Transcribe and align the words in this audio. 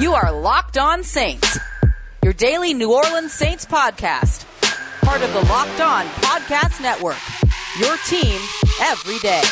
You 0.00 0.14
are 0.14 0.32
Locked 0.32 0.78
On 0.78 1.02
Saints, 1.04 1.58
your 2.24 2.32
daily 2.32 2.72
New 2.72 2.90
Orleans 2.90 3.34
Saints 3.34 3.66
podcast, 3.66 4.46
part 5.02 5.20
of 5.20 5.30
the 5.34 5.40
Locked 5.40 5.78
On 5.82 6.06
Podcast 6.06 6.80
Network. 6.80 7.18
Your 7.78 7.98
team 8.06 8.40
every 8.80 9.18
day. 9.18 9.42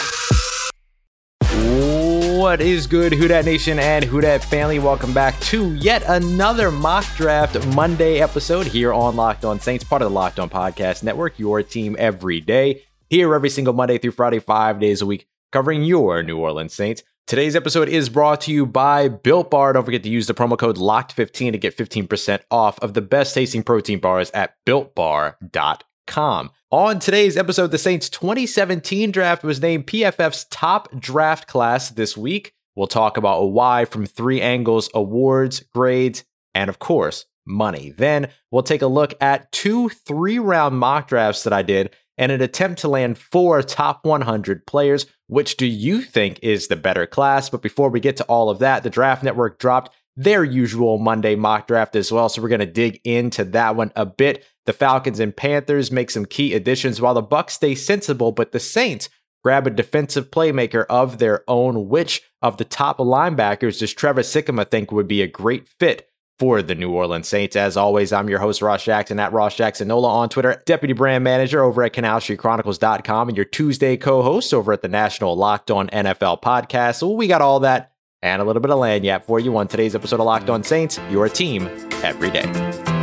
What 2.38 2.62
is 2.62 2.87
good, 2.87 3.12
Who 3.12 3.29
Dat 3.29 3.45
Nation 3.45 3.79
and 3.79 4.06
Who 4.06 4.22
Dat 4.22 4.42
family? 4.42 4.79
Welcome 4.79 5.12
back 5.12 5.38
to 5.40 5.74
yet 5.74 6.03
another 6.06 6.71
mock 6.71 7.04
draft 7.15 7.67
Monday 7.74 8.21
episode 8.21 8.67
here 8.67 8.94
on 8.94 9.17
Locked 9.17 9.44
On 9.44 9.60
Saints, 9.60 9.85
part 9.85 10.01
of 10.01 10.08
the 10.08 10.15
Locked 10.15 10.38
On 10.38 10.49
Podcast 10.49 11.03
Network. 11.03 11.38
Your 11.38 11.62
team 11.62 11.94
every 11.99 12.40
day, 12.40 12.85
here 13.10 13.35
every 13.35 13.51
single 13.51 13.74
Monday 13.74 13.99
through 13.99 14.12
Friday, 14.12 14.38
five 14.38 14.80
days 14.80 15.03
a 15.03 15.06
week, 15.06 15.28
covering 15.53 15.85
your 15.85 16.23
New 16.23 16.38
Orleans 16.38 16.73
Saints. 16.73 17.02
Today's 17.29 17.55
episode 17.55 17.91
is 17.91 18.09
brought 18.09 18.41
to 18.41 18.51
you 18.51 18.65
by 18.65 19.09
Built 19.09 19.51
Bar. 19.51 19.74
Don't 19.74 19.84
forget 19.84 20.02
to 20.02 20.09
use 20.09 20.27
the 20.27 20.33
promo 20.33 20.56
code 20.56 20.79
LOCKED15 20.79 21.52
to 21.52 21.59
get 21.59 21.77
15% 21.77 22.41
off 22.51 22.79
of 22.79 22.95
the 22.95 23.02
best 23.02 23.35
tasting 23.35 23.62
protein 23.62 23.98
bars 23.98 24.30
at 24.30 24.55
builtbar.com. 24.65 26.51
On 26.71 26.99
today's 26.99 27.37
episode, 27.37 27.71
the 27.71 27.77
Saints 27.77 28.09
2017 28.09 29.11
draft 29.11 29.43
was 29.43 29.61
named 29.61 29.87
PFF's 29.87 30.47
top 30.47 30.88
draft 30.99 31.47
class 31.47 31.91
this 31.91 32.16
week. 32.16 32.55
We'll 32.75 32.87
talk 32.87 33.19
about 33.19 33.49
why 33.49 33.85
from 33.85 34.07
three 34.07 34.41
angles 34.41 34.88
awards, 34.95 35.60
grades, 35.74 36.24
and 36.55 36.71
of 36.71 36.79
course, 36.79 37.27
money. 37.45 37.91
Then 37.91 38.30
we'll 38.51 38.63
take 38.63 38.80
a 38.80 38.87
look 38.87 39.13
at 39.21 39.52
two 39.52 39.91
three 39.91 40.38
round 40.38 40.79
mock 40.79 41.09
drafts 41.09 41.43
that 41.43 41.52
I 41.52 41.60
did 41.60 41.95
and 42.19 42.33
an 42.33 42.43
attempt 42.43 42.81
to 42.81 42.89
land 42.89 43.17
four 43.17 43.63
top 43.63 44.05
100 44.05 44.67
players. 44.67 45.07
Which 45.29 45.57
do 45.57 45.67
you 45.67 46.03
think 46.03 46.41
is 46.43 46.69
the 46.69 46.77
better 46.77 47.07
class? 47.07 47.49
But 47.49 47.63
before 47.63 47.89
we 47.89 48.01
get 48.01 48.17
to 48.19 48.25
all 48.25 48.51
of 48.51 48.59
that, 48.59 48.83
the 48.83 48.91
Draft 48.91 49.23
Network 49.23 49.59
dropped 49.59 49.95
their 50.17 50.43
usual 50.43 50.99
Monday 50.99 51.37
mock 51.37 51.69
draft 51.69 51.95
as 51.95 52.11
well. 52.11 52.29
So 52.29 52.43
we're 52.43 52.49
going 52.49 52.59
to 52.59 52.67
dig 52.67 53.01
into 53.05 53.45
that 53.45 53.77
one 53.77 53.93
a 53.95 54.05
bit. 54.05 54.45
The 54.66 54.73
Falcons 54.73 55.21
and 55.21 55.35
Panthers 55.35 55.93
make 55.93 56.10
some 56.10 56.27
key 56.27 56.55
additions 56.55 57.01
while 57.01 57.15
the 57.15 57.23
Bucks 57.23 57.55
stay 57.55 57.77
sensible, 57.77 58.32
but 58.32 58.51
the 58.51 58.59
Saints 58.59 59.09
grab 59.45 59.69
a 59.69 59.71
defensive 59.71 60.32
playmaker 60.32 60.85
of 60.91 61.19
their 61.19 61.45
own. 61.49 61.88
Which 61.88 62.23
of 62.43 62.57
the 62.57 62.65
top 62.65 62.99
linebackers 62.99 63.79
does 63.79 63.95
Trevor 63.95 64.22
Sikkema 64.22 64.69
think 64.69 64.91
would 64.91 65.06
be 65.06 65.22
a 65.22 65.28
great 65.28 65.69
fit 65.69 66.08
for 66.39 66.62
the 66.62 66.75
New 66.75 66.91
Orleans 66.91 67.28
Saints. 67.28 67.56
As 67.56 67.77
always, 67.77 68.12
I'm 68.12 68.28
your 68.28 68.39
host, 68.39 68.62
Ross 68.62 68.84
Jackson, 68.84 69.19
at 69.19 69.33
Ross 69.33 69.56
Jackson 69.56 69.89
Nola 69.89 70.08
on 70.08 70.28
Twitter, 70.28 70.62
Deputy 70.67 70.94
Brand 70.94 71.25
Manager 71.25 71.62
over 71.62 71.83
at 71.83 71.92
CanalStreetChronicles.com, 71.92 73.28
and 73.28 73.36
your 73.36 73.44
Tuesday 73.44 73.97
co 73.97 74.22
host 74.22 74.55
over 74.55 74.72
at 74.72 74.83
the 74.83 74.89
National 74.89 75.36
Locked 75.36 75.70
On 75.70 75.89
NFL 75.89 76.42
podcast. 76.42 76.97
So 76.97 77.11
we 77.11 77.27
got 77.27 77.42
all 77.42 77.61
that 77.61 77.92
and 78.22 78.42
a 78.42 78.44
little 78.44 78.62
bit 78.62 78.70
of 78.70 78.78
lagniappe 78.78 79.25
for 79.25 79.39
you 79.39 79.56
on 79.56 79.69
today's 79.69 79.94
episode 79.94 80.20
of 80.20 80.27
Locked 80.27 80.50
On 80.50 80.62
Saints, 80.62 80.98
your 81.11 81.28
team 81.28 81.69
every 82.03 82.31
day. 82.31 82.97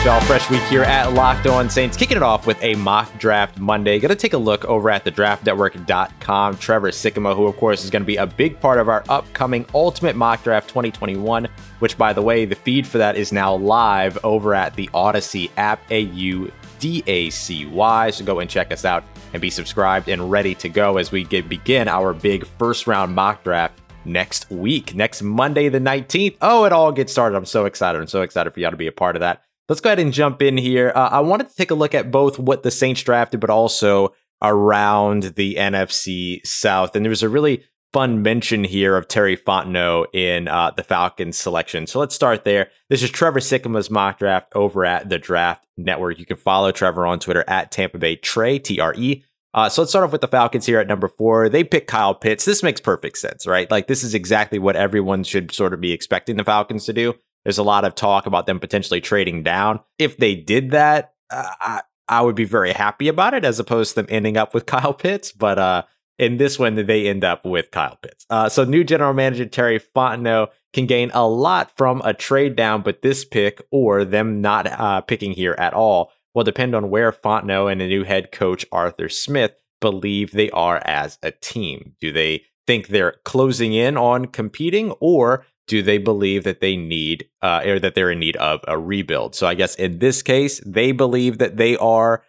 Right, 0.00 0.06
y'all. 0.06 0.20
Fresh 0.22 0.48
week 0.48 0.62
here 0.62 0.82
at 0.82 1.12
Locked 1.12 1.46
On 1.46 1.68
Saints. 1.68 1.94
Kicking 1.94 2.16
it 2.16 2.22
off 2.22 2.46
with 2.46 2.56
a 2.62 2.74
mock 2.76 3.18
draft 3.18 3.58
Monday. 3.58 3.98
Going 3.98 4.08
to 4.08 4.16
take 4.16 4.32
a 4.32 4.38
look 4.38 4.64
over 4.64 4.88
at 4.88 5.04
the 5.04 5.12
draftnetwork.com. 5.12 6.56
Trevor 6.56 6.90
Sikkema, 6.90 7.36
who, 7.36 7.44
of 7.44 7.58
course, 7.58 7.84
is 7.84 7.90
going 7.90 8.00
to 8.00 8.06
be 8.06 8.16
a 8.16 8.26
big 8.26 8.58
part 8.60 8.78
of 8.78 8.88
our 8.88 9.04
upcoming 9.10 9.66
Ultimate 9.74 10.16
Mock 10.16 10.42
Draft 10.42 10.70
2021, 10.70 11.46
which, 11.80 11.98
by 11.98 12.14
the 12.14 12.22
way, 12.22 12.46
the 12.46 12.54
feed 12.54 12.86
for 12.86 12.96
that 12.96 13.14
is 13.14 13.30
now 13.30 13.54
live 13.54 14.16
over 14.24 14.54
at 14.54 14.74
the 14.74 14.88
Audacy 14.94 15.50
app, 15.58 15.82
A 15.90 16.00
U 16.00 16.50
D 16.78 17.02
A 17.06 17.28
C 17.28 17.66
Y. 17.66 18.10
So 18.10 18.24
go 18.24 18.40
and 18.40 18.48
check 18.48 18.72
us 18.72 18.86
out 18.86 19.04
and 19.34 19.42
be 19.42 19.50
subscribed 19.50 20.08
and 20.08 20.30
ready 20.30 20.54
to 20.54 20.70
go 20.70 20.96
as 20.96 21.12
we 21.12 21.24
get, 21.24 21.46
begin 21.46 21.88
our 21.88 22.14
big 22.14 22.46
first 22.58 22.86
round 22.86 23.14
mock 23.14 23.44
draft 23.44 23.78
next 24.06 24.50
week, 24.50 24.94
next 24.94 25.20
Monday, 25.20 25.68
the 25.68 25.78
19th. 25.78 26.38
Oh, 26.40 26.64
it 26.64 26.72
all 26.72 26.90
gets 26.90 27.12
started. 27.12 27.36
I'm 27.36 27.44
so 27.44 27.66
excited. 27.66 28.00
I'm 28.00 28.06
so 28.06 28.22
excited 28.22 28.54
for 28.54 28.60
y'all 28.60 28.70
to 28.70 28.78
be 28.78 28.86
a 28.86 28.92
part 28.92 29.14
of 29.14 29.20
that 29.20 29.44
let's 29.70 29.80
go 29.80 29.88
ahead 29.88 30.00
and 30.00 30.12
jump 30.12 30.42
in 30.42 30.58
here. 30.58 30.92
Uh, 30.94 31.08
I 31.12 31.20
wanted 31.20 31.48
to 31.48 31.54
take 31.54 31.70
a 31.70 31.76
look 31.76 31.94
at 31.94 32.10
both 32.10 32.40
what 32.40 32.64
the 32.64 32.72
Saints 32.72 33.02
drafted, 33.02 33.38
but 33.38 33.50
also 33.50 34.12
around 34.42 35.34
the 35.36 35.54
NFC 35.54 36.44
South. 36.44 36.96
And 36.96 37.04
there 37.04 37.10
was 37.10 37.22
a 37.22 37.28
really 37.28 37.62
fun 37.92 38.20
mention 38.20 38.64
here 38.64 38.96
of 38.96 39.06
Terry 39.06 39.36
Fontenot 39.36 40.12
in 40.12 40.48
uh, 40.48 40.72
the 40.76 40.82
Falcons 40.82 41.36
selection. 41.36 41.86
So 41.86 42.00
let's 42.00 42.16
start 42.16 42.44
there. 42.44 42.70
This 42.88 43.02
is 43.02 43.10
Trevor 43.10 43.40
Sikkema's 43.40 43.90
mock 43.90 44.18
draft 44.18 44.52
over 44.56 44.84
at 44.84 45.08
the 45.08 45.18
Draft 45.18 45.64
Network. 45.76 46.18
You 46.18 46.26
can 46.26 46.36
follow 46.36 46.72
Trevor 46.72 47.06
on 47.06 47.20
Twitter 47.20 47.44
at 47.46 47.70
Tampa 47.70 47.98
Bay 47.98 48.16
Trey, 48.16 48.58
T 48.58 48.80
R 48.80 48.92
E. 48.96 49.24
Uh, 49.54 49.68
so 49.68 49.82
let's 49.82 49.90
start 49.90 50.04
off 50.04 50.12
with 50.12 50.20
the 50.20 50.28
Falcons 50.28 50.66
here 50.66 50.78
at 50.80 50.86
number 50.88 51.08
four. 51.08 51.48
They 51.48 51.64
pick 51.64 51.86
Kyle 51.86 52.14
Pitts. 52.14 52.44
This 52.44 52.62
makes 52.62 52.80
perfect 52.80 53.18
sense, 53.18 53.46
right? 53.46 53.68
Like, 53.70 53.88
this 53.88 54.04
is 54.04 54.14
exactly 54.14 54.60
what 54.60 54.76
everyone 54.76 55.24
should 55.24 55.52
sort 55.52 55.74
of 55.74 55.80
be 55.80 55.90
expecting 55.92 56.36
the 56.36 56.44
Falcons 56.44 56.84
to 56.86 56.92
do. 56.92 57.14
There's 57.44 57.58
a 57.58 57.62
lot 57.62 57.84
of 57.84 57.94
talk 57.94 58.26
about 58.26 58.46
them 58.46 58.60
potentially 58.60 59.00
trading 59.00 59.42
down. 59.42 59.80
If 59.98 60.16
they 60.16 60.34
did 60.34 60.72
that, 60.72 61.14
uh, 61.30 61.48
I, 61.60 61.80
I 62.08 62.20
would 62.22 62.34
be 62.34 62.44
very 62.44 62.72
happy 62.72 63.08
about 63.08 63.34
it 63.34 63.44
as 63.44 63.58
opposed 63.58 63.90
to 63.90 64.02
them 64.02 64.06
ending 64.10 64.36
up 64.36 64.52
with 64.52 64.66
Kyle 64.66 64.94
Pitts. 64.94 65.32
But 65.32 65.58
uh, 65.58 65.82
in 66.18 66.36
this 66.36 66.58
one, 66.58 66.74
they 66.74 67.08
end 67.08 67.24
up 67.24 67.44
with 67.44 67.70
Kyle 67.70 67.98
Pitts. 68.02 68.26
Uh, 68.28 68.48
so 68.48 68.64
new 68.64 68.84
general 68.84 69.14
manager 69.14 69.46
Terry 69.46 69.80
Fontenot 69.80 70.48
can 70.72 70.86
gain 70.86 71.10
a 71.14 71.26
lot 71.26 71.76
from 71.76 72.02
a 72.04 72.14
trade 72.14 72.56
down, 72.56 72.82
but 72.82 73.02
this 73.02 73.24
pick 73.24 73.62
or 73.70 74.04
them 74.04 74.40
not 74.40 74.66
uh, 74.66 75.00
picking 75.00 75.32
here 75.32 75.54
at 75.58 75.72
all 75.72 76.12
will 76.34 76.44
depend 76.44 76.74
on 76.74 76.90
where 76.90 77.10
Fontenot 77.10 77.72
and 77.72 77.80
the 77.80 77.88
new 77.88 78.04
head 78.04 78.30
coach 78.32 78.66
Arthur 78.70 79.08
Smith 79.08 79.52
believe 79.80 80.32
they 80.32 80.50
are 80.50 80.80
as 80.84 81.18
a 81.22 81.30
team. 81.30 81.94
Do 82.00 82.12
they 82.12 82.44
think 82.66 82.88
they're 82.88 83.16
closing 83.24 83.72
in 83.72 83.96
on 83.96 84.26
competing, 84.26 84.92
or 85.00 85.44
do 85.70 85.82
they 85.82 85.98
believe 85.98 86.42
that 86.42 86.60
they 86.60 86.76
need 86.76 87.28
uh, 87.42 87.62
or 87.64 87.78
that 87.78 87.94
they're 87.94 88.10
in 88.10 88.18
need 88.18 88.34
of 88.38 88.60
a 88.66 88.76
rebuild? 88.76 89.36
So 89.36 89.46
I 89.46 89.54
guess 89.54 89.76
in 89.76 90.00
this 90.00 90.20
case, 90.20 90.60
they 90.66 90.90
believe 90.90 91.38
that 91.38 91.58
they 91.58 91.76
are 91.76 92.24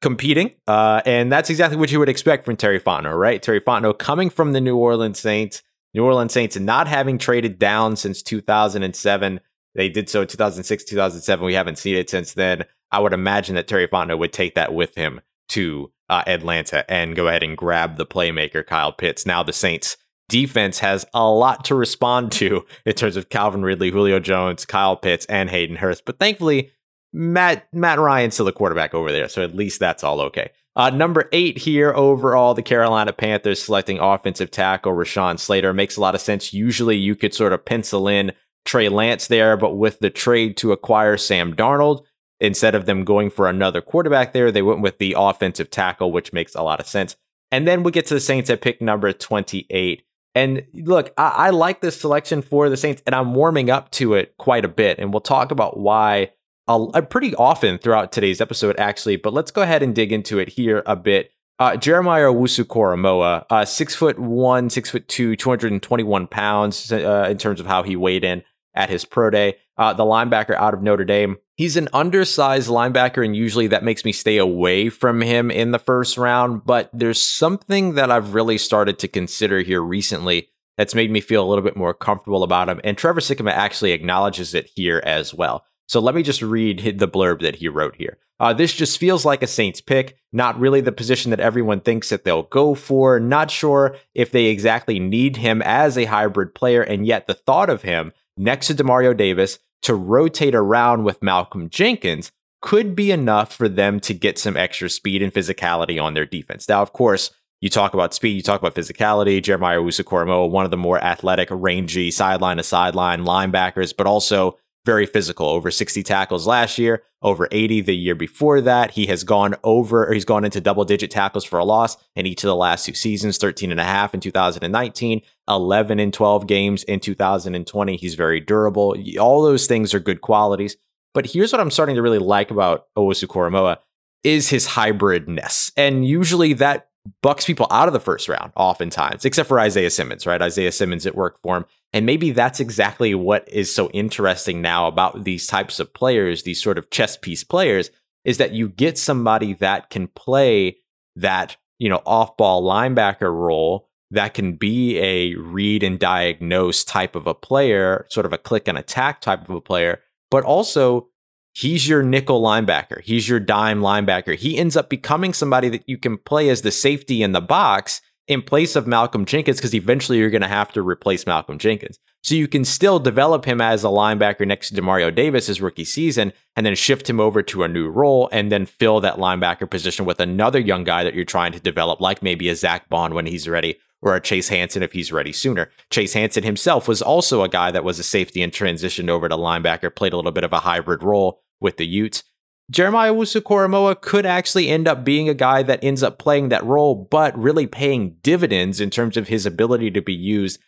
competing, 0.00 0.52
uh, 0.68 1.02
and 1.04 1.32
that's 1.32 1.50
exactly 1.50 1.76
what 1.76 1.90
you 1.90 1.98
would 1.98 2.08
expect 2.08 2.44
from 2.44 2.56
Terry 2.56 2.78
Fontenot, 2.78 3.18
right? 3.18 3.42
Terry 3.42 3.60
Fontenot 3.60 3.98
coming 3.98 4.30
from 4.30 4.52
the 4.52 4.60
New 4.60 4.76
Orleans 4.76 5.18
Saints, 5.18 5.60
New 5.92 6.04
Orleans 6.04 6.32
Saints 6.32 6.56
not 6.56 6.86
having 6.86 7.18
traded 7.18 7.58
down 7.58 7.96
since 7.96 8.22
2007. 8.22 9.40
They 9.74 9.88
did 9.88 10.08
so 10.08 10.22
in 10.22 10.28
2006, 10.28 10.84
2007. 10.84 11.44
We 11.44 11.54
haven't 11.54 11.78
seen 11.78 11.96
it 11.96 12.08
since 12.08 12.34
then. 12.34 12.64
I 12.92 13.00
would 13.00 13.12
imagine 13.12 13.56
that 13.56 13.66
Terry 13.66 13.88
Fontenot 13.88 14.20
would 14.20 14.32
take 14.32 14.54
that 14.54 14.72
with 14.72 14.94
him 14.94 15.20
to 15.48 15.90
uh, 16.08 16.22
Atlanta 16.28 16.88
and 16.88 17.16
go 17.16 17.26
ahead 17.26 17.42
and 17.42 17.56
grab 17.56 17.96
the 17.96 18.06
playmaker 18.06 18.64
Kyle 18.64 18.92
Pitts. 18.92 19.26
Now 19.26 19.42
the 19.42 19.52
Saints 19.52 19.96
defense 20.28 20.78
has 20.78 21.04
a 21.14 21.28
lot 21.28 21.64
to 21.66 21.74
respond 21.74 22.32
to 22.32 22.64
in 22.86 22.94
terms 22.94 23.16
of 23.16 23.28
Calvin 23.28 23.62
Ridley, 23.62 23.90
Julio 23.90 24.20
Jones, 24.20 24.64
Kyle 24.64 24.96
Pitts, 24.96 25.26
and 25.26 25.50
Hayden 25.50 25.76
Hurst. 25.76 26.04
But 26.04 26.18
thankfully, 26.18 26.70
Matt 27.12 27.68
Matt 27.72 27.98
Ryan's 27.98 28.34
still 28.34 28.46
the 28.46 28.52
quarterback 28.52 28.94
over 28.94 29.12
there, 29.12 29.28
so 29.28 29.42
at 29.42 29.54
least 29.54 29.78
that's 29.78 30.02
all 30.02 30.20
okay. 30.20 30.50
Uh, 30.76 30.90
number 30.90 31.28
eight 31.30 31.56
here 31.58 31.92
overall, 31.94 32.54
the 32.54 32.62
Carolina 32.62 33.12
Panthers 33.12 33.62
selecting 33.62 34.00
offensive 34.00 34.50
tackle 34.50 34.92
Rashawn 34.92 35.38
Slater 35.38 35.72
makes 35.72 35.96
a 35.96 36.00
lot 36.00 36.16
of 36.16 36.20
sense. 36.20 36.52
Usually, 36.52 36.96
you 36.96 37.14
could 37.14 37.32
sort 37.32 37.52
of 37.52 37.64
pencil 37.64 38.08
in 38.08 38.32
Trey 38.64 38.88
Lance 38.88 39.28
there, 39.28 39.56
but 39.56 39.76
with 39.76 40.00
the 40.00 40.10
trade 40.10 40.56
to 40.56 40.72
acquire 40.72 41.16
Sam 41.16 41.54
Darnold, 41.54 42.04
instead 42.40 42.74
of 42.74 42.86
them 42.86 43.04
going 43.04 43.30
for 43.30 43.48
another 43.48 43.80
quarterback 43.80 44.32
there, 44.32 44.50
they 44.50 44.62
went 44.62 44.80
with 44.80 44.98
the 44.98 45.14
offensive 45.16 45.70
tackle, 45.70 46.10
which 46.10 46.32
makes 46.32 46.56
a 46.56 46.62
lot 46.62 46.80
of 46.80 46.88
sense. 46.88 47.14
And 47.52 47.68
then 47.68 47.84
we 47.84 47.92
get 47.92 48.06
to 48.06 48.14
the 48.14 48.20
Saints 48.20 48.50
at 48.50 48.60
pick 48.60 48.82
number 48.82 49.12
28. 49.12 50.02
And 50.34 50.64
look, 50.72 51.12
I, 51.16 51.28
I, 51.28 51.50
like 51.50 51.80
this 51.80 52.00
selection 52.00 52.42
for 52.42 52.68
the 52.68 52.76
Saints, 52.76 53.02
and 53.06 53.14
I'm 53.14 53.34
warming 53.34 53.70
up 53.70 53.90
to 53.92 54.14
it 54.14 54.36
quite 54.36 54.64
a 54.64 54.68
bit. 54.68 54.98
And 54.98 55.12
we'll 55.12 55.20
talk 55.20 55.52
about 55.52 55.78
why 55.78 56.32
uh, 56.66 57.00
pretty 57.02 57.34
often 57.36 57.78
throughout 57.78 58.10
today's 58.10 58.40
episode, 58.40 58.76
actually. 58.78 59.16
But 59.16 59.32
let's 59.32 59.50
go 59.50 59.62
ahead 59.62 59.82
and 59.82 59.94
dig 59.94 60.12
into 60.12 60.38
it 60.38 60.48
here 60.48 60.82
a 60.86 60.96
bit. 60.96 61.30
Uh, 61.60 61.76
Jeremiah 61.76 62.24
Owusu-Koramoah, 62.24 63.44
uh, 63.48 63.64
six 63.64 63.94
foot 63.94 64.18
one, 64.18 64.70
six 64.70 64.90
foot 64.90 65.06
two, 65.06 65.36
221 65.36 66.26
pounds 66.26 66.90
uh, 66.90 67.28
in 67.30 67.38
terms 67.38 67.60
of 67.60 67.66
how 67.66 67.84
he 67.84 67.94
weighed 67.94 68.24
in 68.24 68.42
at 68.74 68.90
his 68.90 69.04
pro 69.04 69.30
day. 69.30 69.56
Uh, 69.76 69.92
the 69.92 70.04
linebacker 70.04 70.54
out 70.54 70.74
of 70.74 70.82
Notre 70.82 71.04
Dame. 71.04 71.36
He's 71.56 71.76
an 71.76 71.88
undersized 71.92 72.68
linebacker, 72.68 73.24
and 73.24 73.36
usually 73.36 73.68
that 73.68 73.84
makes 73.84 74.04
me 74.04 74.12
stay 74.12 74.38
away 74.38 74.88
from 74.88 75.20
him 75.20 75.50
in 75.50 75.70
the 75.70 75.78
first 75.78 76.18
round. 76.18 76.64
But 76.64 76.90
there's 76.92 77.20
something 77.20 77.94
that 77.94 78.10
I've 78.10 78.34
really 78.34 78.58
started 78.58 78.98
to 79.00 79.08
consider 79.08 79.60
here 79.60 79.80
recently 79.80 80.48
that's 80.76 80.94
made 80.94 81.10
me 81.10 81.20
feel 81.20 81.44
a 81.44 81.48
little 81.48 81.64
bit 81.64 81.76
more 81.76 81.94
comfortable 81.94 82.42
about 82.42 82.68
him. 82.68 82.80
And 82.82 82.98
Trevor 82.98 83.20
Sikkema 83.20 83.52
actually 83.52 83.92
acknowledges 83.92 84.54
it 84.54 84.70
here 84.74 85.00
as 85.04 85.32
well. 85.32 85.64
So 85.86 86.00
let 86.00 86.14
me 86.14 86.22
just 86.22 86.42
read 86.42 86.98
the 86.98 87.08
blurb 87.08 87.42
that 87.42 87.56
he 87.56 87.68
wrote 87.68 87.96
here. 87.96 88.18
Uh, 88.40 88.52
this 88.52 88.72
just 88.72 88.98
feels 88.98 89.24
like 89.24 89.42
a 89.42 89.46
Saints 89.46 89.80
pick, 89.80 90.18
not 90.32 90.58
really 90.58 90.80
the 90.80 90.90
position 90.90 91.30
that 91.30 91.40
everyone 91.40 91.80
thinks 91.80 92.08
that 92.08 92.24
they'll 92.24 92.42
go 92.42 92.74
for. 92.74 93.20
Not 93.20 93.50
sure 93.50 93.96
if 94.12 94.32
they 94.32 94.46
exactly 94.46 94.98
need 94.98 95.36
him 95.36 95.62
as 95.62 95.96
a 95.96 96.06
hybrid 96.06 96.54
player, 96.54 96.82
and 96.82 97.06
yet 97.06 97.26
the 97.26 97.34
thought 97.34 97.70
of 97.70 97.82
him 97.82 98.12
next 98.36 98.66
to 98.68 98.74
Demario 98.74 99.16
Davis 99.16 99.58
to 99.82 99.94
rotate 99.94 100.54
around 100.54 101.04
with 101.04 101.22
Malcolm 101.22 101.68
Jenkins 101.68 102.32
could 102.62 102.96
be 102.96 103.10
enough 103.10 103.54
for 103.54 103.68
them 103.68 104.00
to 104.00 104.14
get 104.14 104.38
some 104.38 104.56
extra 104.56 104.88
speed 104.88 105.22
and 105.22 105.32
physicality 105.32 106.02
on 106.02 106.14
their 106.14 106.24
defense. 106.24 106.68
Now, 106.68 106.80
of 106.80 106.92
course, 106.92 107.30
You 107.64 107.70
talk 107.70 107.94
about 107.94 108.12
speed, 108.12 108.36
you 108.36 108.42
talk 108.42 108.60
about 108.60 108.74
physicality. 108.74 109.42
Jeremiah 109.42 109.78
Owusu-Koramoah, 109.78 110.50
one 110.50 110.66
of 110.66 110.70
the 110.70 110.76
more 110.76 111.02
athletic, 111.02 111.48
rangy, 111.50 112.10
sideline 112.10 112.58
to 112.58 112.62
sideline 112.62 113.24
linebackers, 113.24 113.94
but 113.96 114.06
also 114.06 114.58
very 114.84 115.06
physical. 115.06 115.46
Over 115.48 115.70
60 115.70 116.02
tackles 116.02 116.46
last 116.46 116.78
year, 116.78 117.02
over 117.22 117.48
80 117.50 117.82
the 117.82 117.96
year 117.96 118.14
before 118.14 118.60
that. 118.60 118.92
He 118.92 119.06
has 119.06 119.24
gone 119.24 119.54
over, 119.64 120.12
he's 120.12 120.24
gone 120.24 120.44
into 120.44 120.60
double 120.60 120.84
digit 120.84 121.10
tackles 121.10 121.44
for 121.44 121.58
a 121.58 121.64
loss 121.64 121.96
in 122.14 122.26
each 122.26 122.44
of 122.44 122.48
the 122.48 122.56
last 122.56 122.84
two 122.84 122.94
seasons 122.94 123.38
13 123.38 123.70
and 123.70 123.80
a 123.80 123.84
half 123.84 124.14
in 124.14 124.20
2019, 124.20 125.22
11 125.48 126.00
in 126.00 126.12
12 126.12 126.46
games 126.46 126.84
in 126.84 127.00
2020. 127.00 127.96
He's 127.96 128.14
very 128.14 128.40
durable. 128.40 128.96
All 129.18 129.42
those 129.42 129.66
things 129.66 129.94
are 129.94 130.00
good 130.00 130.20
qualities. 130.20 130.76
But 131.14 131.26
here's 131.26 131.52
what 131.52 131.60
I'm 131.60 131.70
starting 131.70 131.94
to 131.94 132.02
really 132.02 132.18
like 132.18 132.50
about 132.50 132.86
Owusu-Koramoah 132.96 133.78
is 134.24 134.48
his 134.48 134.66
hybridness. 134.66 135.70
And 135.76 136.06
usually 136.06 136.54
that 136.54 136.88
bucks 137.22 137.44
people 137.44 137.66
out 137.70 137.88
of 137.88 137.94
the 137.94 138.00
first 138.00 138.28
round, 138.28 138.52
oftentimes, 138.56 139.24
except 139.24 139.48
for 139.48 139.60
Isaiah 139.60 139.90
Simmons, 139.90 140.26
right? 140.26 140.40
Isaiah 140.40 140.72
Simmons 140.72 141.06
at 141.06 141.14
work 141.14 141.38
for 141.42 141.56
him. 141.56 141.64
And 141.92 142.06
maybe 142.06 142.30
that's 142.30 142.60
exactly 142.60 143.14
what 143.14 143.48
is 143.48 143.74
so 143.74 143.90
interesting 143.90 144.62
now 144.62 144.86
about 144.86 145.24
these 145.24 145.46
types 145.46 145.78
of 145.80 145.92
players, 145.92 146.42
these 146.42 146.62
sort 146.62 146.78
of 146.78 146.90
chess 146.90 147.16
piece 147.16 147.44
players, 147.44 147.90
is 148.24 148.38
that 148.38 148.52
you 148.52 148.68
get 148.68 148.98
somebody 148.98 149.52
that 149.54 149.90
can 149.90 150.08
play 150.08 150.78
that, 151.16 151.56
you 151.78 151.88
know, 151.88 152.02
off 152.06 152.36
ball 152.36 152.62
linebacker 152.62 153.32
role 153.32 153.88
that 154.10 154.34
can 154.34 154.54
be 154.54 154.98
a 154.98 155.34
read 155.34 155.82
and 155.82 155.98
diagnose 155.98 156.84
type 156.84 157.16
of 157.16 157.26
a 157.26 157.34
player, 157.34 158.06
sort 158.08 158.26
of 158.26 158.32
a 158.32 158.38
click 158.38 158.68
and 158.68 158.78
attack 158.78 159.20
type 159.20 159.48
of 159.48 159.54
a 159.54 159.60
player, 159.60 160.00
but 160.30 160.44
also 160.44 161.08
he's 161.54 161.88
your 161.88 162.02
nickel 162.02 162.42
linebacker. 162.42 163.00
He's 163.02 163.28
your 163.28 163.40
dime 163.40 163.80
linebacker. 163.80 164.36
He 164.36 164.58
ends 164.58 164.76
up 164.76 164.90
becoming 164.90 165.32
somebody 165.32 165.68
that 165.70 165.88
you 165.88 165.96
can 165.96 166.18
play 166.18 166.48
as 166.50 166.62
the 166.62 166.70
safety 166.70 167.22
in 167.22 167.32
the 167.32 167.40
box 167.40 168.02
in 168.26 168.42
place 168.42 168.74
of 168.74 168.86
Malcolm 168.86 169.24
Jenkins 169.24 169.58
because 169.58 169.74
eventually 169.74 170.18
you're 170.18 170.30
going 170.30 170.42
to 170.42 170.48
have 170.48 170.72
to 170.72 170.82
replace 170.82 171.26
Malcolm 171.26 171.58
Jenkins. 171.58 171.98
So 172.22 172.34
you 172.34 172.48
can 172.48 172.64
still 172.64 172.98
develop 172.98 173.44
him 173.44 173.60
as 173.60 173.84
a 173.84 173.88
linebacker 173.88 174.46
next 174.46 174.70
to 174.70 174.74
Demario 174.74 175.14
Davis 175.14 175.46
his 175.46 175.60
rookie 175.60 175.84
season 175.84 176.32
and 176.56 176.64
then 176.64 176.74
shift 176.74 177.08
him 177.08 177.20
over 177.20 177.42
to 177.42 177.64
a 177.64 177.68
new 177.68 177.88
role 177.88 178.30
and 178.32 178.50
then 178.50 178.64
fill 178.64 179.00
that 179.00 179.18
linebacker 179.18 179.68
position 179.68 180.06
with 180.06 180.20
another 180.20 180.58
young 180.58 180.84
guy 180.84 181.04
that 181.04 181.14
you're 181.14 181.26
trying 181.26 181.52
to 181.52 181.60
develop, 181.60 182.00
like 182.00 182.22
maybe 182.22 182.48
a 182.48 182.56
Zack 182.56 182.88
Baun 182.88 183.12
when 183.12 183.26
he's 183.26 183.46
ready 183.46 183.76
or 184.00 184.16
a 184.16 184.20
Chase 184.20 184.48
Hansen 184.48 184.82
if 184.82 184.92
he's 184.92 185.12
ready 185.12 185.32
sooner. 185.32 185.70
Chase 185.90 186.14
Hansen 186.14 186.44
himself 186.44 186.88
was 186.88 187.02
also 187.02 187.42
a 187.42 187.48
guy 187.48 187.70
that 187.70 187.84
was 187.84 187.98
a 187.98 188.02
safety 188.02 188.42
and 188.42 188.52
transitioned 188.52 189.10
over 189.10 189.28
to 189.28 189.36
linebacker, 189.36 189.94
played 189.94 190.14
a 190.14 190.16
little 190.16 190.32
bit 190.32 190.44
of 190.44 190.52
a 190.52 190.60
hybrid 190.60 191.02
role 191.02 191.42
with 191.60 191.76
the 191.76 191.86
Utes. 191.86 192.22
Jeremiah 192.70 193.12
Owusu-Koramoah 193.12 194.00
could 194.00 194.24
actually 194.24 194.70
end 194.70 194.88
up 194.88 195.04
being 195.04 195.28
a 195.28 195.34
guy 195.34 195.62
that 195.62 195.84
ends 195.84 196.02
up 196.02 196.18
playing 196.18 196.48
that 196.48 196.64
role, 196.64 196.94
but 196.94 197.36
really 197.38 197.66
paying 197.66 198.16
dividends 198.22 198.80
in 198.80 198.88
terms 198.88 199.16
of 199.16 199.28
his 199.28 199.44
ability 199.44 199.90
to 199.90 200.00
be 200.00 200.14
used 200.14 200.58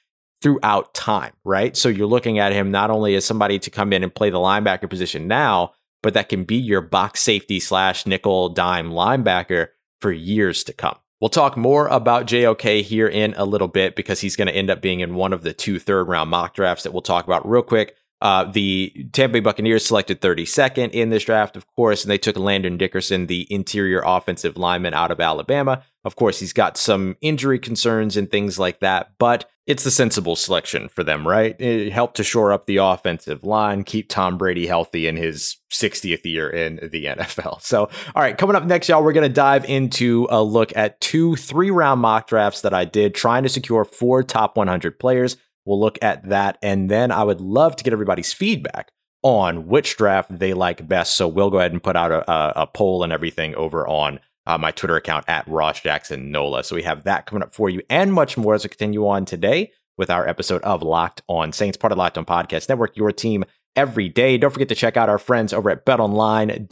throughout 0.43 0.93
time, 0.93 1.33
right? 1.45 1.77
So 1.77 1.89
you're 1.89 2.07
looking 2.07 2.39
at 2.39 2.53
him 2.53 2.71
not 2.71 2.91
only 2.91 3.15
as 3.15 3.25
somebody 3.25 3.59
to 3.61 3.71
come 3.71 3.93
in 3.93 4.03
and 4.03 4.15
play 4.15 4.29
the 4.29 4.39
linebacker 4.39 4.91
position 4.91 5.27
now, 5.27 5.73
but 6.03 6.15
that 6.15 6.29
can 6.29 6.45
be 6.45 6.57
your 6.57 6.83
box 6.83 7.21
safety 7.21 7.59
slash 7.59 8.07
nickel 8.07 8.51
dime 8.51 8.91
linebacker 8.91 9.69
for 10.01 10.13
years 10.13 10.63
to 10.65 10.75
come. 10.75 10.97
We'll 11.21 11.31
talk 11.31 11.57
more 11.57 11.89
about 11.89 12.27
JOK 12.27 12.83
here 12.83 13.09
in 13.09 13.33
a 13.39 13.47
little 13.47 13.69
bit 13.69 13.97
because 13.97 14.21
he's 14.21 14.37
going 14.37 14.49
to 14.49 14.55
end 14.55 14.69
up 14.69 14.83
being 14.83 15.01
in 15.01 15.15
one 15.15 15.33
of 15.33 15.43
the 15.43 15.55
two 15.55 15.79
third 15.79 16.09
round 16.09 16.29
mock 16.29 16.55
drafts 16.55 16.83
that 16.83 16.93
we'll 16.93 17.01
talk 17.01 17.25
about 17.25 17.49
real 17.49 17.63
quick. 17.63 17.97
Uh, 18.23 18.45
the 18.45 19.09
Tampa 19.13 19.35
Bay 19.35 19.41
Buccaneers 19.41 19.85
selected 19.85 20.21
32nd 20.21 20.91
in 20.93 21.11
this 21.11 21.25
draft, 21.25 21.57
of 21.57 21.67
course, 21.75 22.03
and 22.03 22.11
they 22.11 22.19
took 22.19 22.37
Landon 22.37 22.79
Dickerson, 22.79 23.27
the 23.27 23.47
interior 23.53 24.03
offensive 24.05 24.57
lineman 24.57 24.95
out 24.95 25.11
of 25.11 25.21
Alabama. 25.21 25.83
Of 26.05 26.17
course, 26.17 26.41
he's 26.41 26.55
got 26.55 26.79
some 26.79 27.17
injury 27.21 27.59
concerns 27.59 28.17
and 28.17 28.31
things 28.31 28.59
like 28.59 28.81
that, 28.81 29.13
but 29.19 29.51
it's 29.67 29.83
the 29.83 29.91
sensible 29.91 30.37
selection 30.37 30.89
for 30.89 31.03
them, 31.03 31.27
right? 31.27 31.61
It 31.61 31.93
helped 31.93 32.17
to 32.19 32.23
shore 32.23 32.53
up 32.53 32.67
the 32.67 32.77
offensive 32.77 33.43
line, 33.43 33.83
keep 33.83 34.09
Tom 34.09 34.39
Brady 34.39 34.67
healthy 34.67 35.09
in 35.09 35.17
his 35.17 35.57
60th 35.73 36.25
year 36.25 36.49
in 36.49 36.77
the 36.77 37.07
NFL. 37.07 37.61
So, 37.67 37.91
all 38.15 38.23
right, 38.23 38.39
coming 38.39 38.55
up 38.55 38.65
next, 38.65 38.89
y'all, 38.89 39.03
we're 39.03 39.13
going 39.13 39.29
to 39.29 39.35
dive 39.35 39.65
into 39.65 40.29
a 40.31 40.41
look 40.41 40.75
at 40.77 41.01
two 41.01 41.35
three 41.35 41.71
round 41.71 42.01
mock 42.01 42.29
drafts 42.29 42.61
that 42.61 42.73
I 42.73 42.85
did 42.85 43.15
trying 43.15 43.43
to 43.43 43.49
secure 43.49 43.85
four 43.85 44.23
top 44.23 44.57
100 44.57 45.01
players. 45.01 45.37
We'll 45.67 45.81
look 45.81 45.99
at 46.01 46.29
that. 46.29 46.59
And 46.63 46.91
then 46.91 47.11
I 47.11 47.25
would 47.25 47.41
love 47.41 47.77
to 47.77 47.85
get 47.85 47.93
everybody's 47.93 48.33
feedback 48.33 48.93
on 49.23 49.67
which 49.67 49.97
draft 49.97 50.39
they 50.39 50.55
like 50.55 50.87
best. 50.89 51.17
So 51.17 51.27
we'll 51.29 51.51
go 51.51 51.59
ahead 51.59 51.73
and 51.73 51.83
put 51.83 51.97
out 51.97 52.13
a, 52.13 52.63
a 52.63 52.67
poll 52.67 53.03
and 53.03 53.13
everything 53.13 53.55
over 53.57 53.87
on 53.87 54.21
uh, 54.47 54.57
my 54.57 54.71
Twitter 54.71 54.97
account 54.97 55.25
at 55.29 55.47
Ross 55.49 55.81
Jackson 55.81 56.31
Nola. 56.31 56.63
So 56.63 56.77
we 56.77 56.85
have 56.85 57.05
that 57.05 57.27
coming 57.27 57.43
up 57.43 57.53
for 57.53 57.69
you 57.69 57.83
and 57.91 58.13
much 58.13 58.37
more 58.37 58.55
as 58.55 58.63
we 58.63 58.69
continue 58.69 59.07
on 59.07 59.25
today 59.25 59.73
with 59.99 60.11
our 60.11 60.29
episode 60.29 60.63
of 60.63 60.83
Locked 60.83 61.23
On 61.29 61.53
Saints, 61.53 61.77
part 61.77 61.93
of 61.93 61.99
Locked 61.99 62.19
On 62.19 62.25
Podcast 62.25 62.69
Network, 62.69 62.97
your 62.97 63.11
team 63.11 63.45
every 63.75 64.09
day. 64.09 64.39
Don't 64.39 64.51
forget 64.53 64.69
to 64.69 64.75
check 64.75 64.97
out 64.97 65.09
our 65.09 65.19
friends 65.19 65.53
over 65.53 65.71
at 65.71 65.85
betonline.ag. 65.85 66.71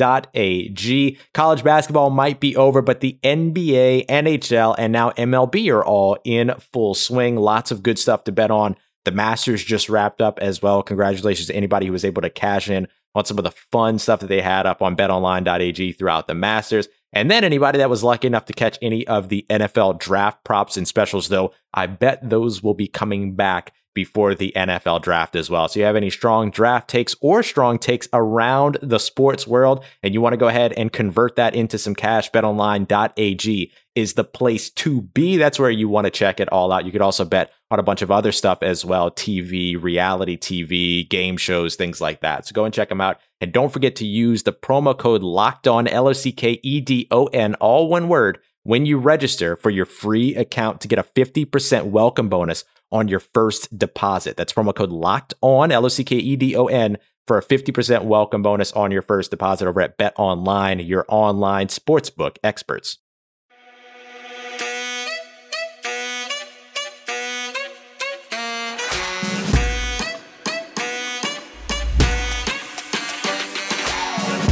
College 1.35 1.65
basketball 1.65 2.11
might 2.11 2.41
be 2.41 2.57
over, 2.57 2.83
but 2.83 3.01
the 3.01 3.19
NBA, 3.23 4.07
NHL, 4.07 4.75
and 4.79 4.93
now 4.93 5.11
MLB 5.11 5.73
are 5.73 5.85
all 5.85 6.19
in 6.25 6.55
full 6.73 6.95
swing. 6.95 7.37
Lots 7.37 7.71
of 7.71 7.83
good 7.83 7.99
stuff 7.99 8.25
to 8.25 8.33
bet 8.33 8.51
on 8.51 8.77
the 9.05 9.13
Masters 9.13 9.63
just 9.63 9.89
wrapped 9.89 10.21
up 10.21 10.39
as 10.41 10.63
well. 10.63 10.83
Congratulations 10.83 11.49
to 11.49 11.55
anybody 11.55 11.87
who 11.87 11.93
was 11.93 12.05
able 12.05 12.23
to 12.23 12.31
cash 12.31 12.69
in 12.69 12.89
on 13.15 13.25
some 13.25 13.39
of 13.39 13.45
the 13.45 13.51
fun 13.51 13.99
stuff 13.99 14.21
that 14.21 14.27
they 14.27 14.41
had 14.41 14.67
up 14.67 14.83
on 14.83 14.97
betonline.ag 14.97 15.93
throughout 15.93 16.27
the 16.27 16.35
Masters. 16.35 16.89
And 17.13 17.31
then 17.31 17.45
anybody 17.45 17.79
that 17.79 17.91
was 17.91 18.03
lucky 18.03 18.27
enough 18.27 18.47
to 18.47 18.53
catch 18.53 18.77
any 18.83 19.07
of 19.07 19.29
the 19.29 19.47
NFL 19.49 20.01
draft 20.01 20.43
props 20.43 20.77
and 20.77 20.89
specials, 20.89 21.29
though, 21.29 21.53
I 21.73 21.87
bet 21.87 22.29
those 22.29 22.63
will 22.63 22.75
be 22.75 22.89
coming 22.89 23.37
back 23.37 23.73
before 23.95 24.35
the 24.35 24.53
NFL 24.55 25.03
draft 25.03 25.37
as 25.37 25.49
well. 25.49 25.69
So 25.69 25.81
you 25.81 25.87
have 25.87 25.97
any 25.97 26.11
strong 26.11 26.51
draft 26.51 26.89
takes 26.89 27.15
or 27.21 27.43
strong 27.43 27.79
takes 27.79 28.09
around 28.13 28.79
the 28.83 28.99
sports 28.99 29.47
world 29.47 29.85
and 30.03 30.13
you 30.13 30.21
want 30.21 30.33
to 30.35 30.39
go 30.39 30.49
ahead 30.49 30.73
and 30.73 30.93
convert 30.93 31.37
that 31.37 31.55
into 31.55 31.79
some 31.79 31.95
cash, 31.95 32.31
betonline.ag 32.31 33.73
is 33.95 34.15
the 34.15 34.25
place 34.25 34.71
to 34.71 35.03
be. 35.03 35.37
That's 35.37 35.59
where 35.59 35.71
you 35.71 35.89
want 35.89 36.07
to 36.07 36.11
check 36.11 36.41
it 36.41 36.49
all 36.51 36.73
out. 36.73 36.85
You 36.85 36.93
could 36.93 37.01
also 37.01 37.25
bet 37.25 37.53
on 37.71 37.79
a 37.79 37.85
bunch 37.85 38.03
of 38.03 38.11
other 38.11 38.33
stuff 38.33 38.59
as 38.63 38.85
well 38.85 39.11
TV, 39.11 39.81
reality 39.81 40.37
TV, 40.37 41.09
game 41.09 41.37
shows, 41.37 41.77
things 41.77 42.01
like 42.01 42.21
that. 42.21 42.47
So 42.47 42.53
go 42.53 42.65
and 42.65 42.75
check 42.75 42.89
them 42.89 43.01
out. 43.01 43.19
And 43.41 43.53
don't 43.53 43.73
forget 43.73 43.97
to 43.97 44.07
use 44.07 44.43
the 44.43 44.53
promo 44.53 44.97
code 44.99 45.23
locked 45.23 45.69
on, 45.69 45.87
L 45.87 46.09
O 46.09 46.13
C 46.13 46.33
K 46.33 46.59
E 46.63 46.81
D 46.81 47.07
O 47.11 47.27
N, 47.27 47.55
all 47.57 47.89
one 47.89 48.09
word, 48.09 48.39
when 48.65 48.87
you 48.87 48.99
register 48.99 49.57
for 49.57 49.71
your 49.71 49.87
free 49.87 50.35
account 50.35 50.81
to 50.81 50.89
get 50.89 50.99
a 50.99 51.03
50% 51.03 51.85
welcome 51.85 52.29
bonus 52.29 52.65
on 52.91 53.09
your 53.09 53.21
first 53.21 53.79
deposit. 53.79 54.37
That's 54.37 54.53
promo 54.53 54.75
code 54.75 54.91
locked 54.91 55.35
on, 55.41 55.71
L 55.71 55.85
O 55.85 55.89
C 55.89 56.03
K 56.03 56.17
E 56.17 56.37
D 56.37 56.57
O 56.57 56.67
N, 56.67 56.99
for 57.27 57.39
a 57.39 57.43
50% 57.43 58.05
welcome 58.05 58.43
bonus 58.43 58.73
on 58.73 58.91
your 58.91 59.03
first 59.03 59.31
deposit 59.31 59.69
over 59.69 59.81
at 59.81 59.97
Bet 59.97 60.15
Online, 60.17 60.81
your 60.81 61.05
online 61.09 61.69
sportsbook 61.69 62.37
experts. 62.43 62.99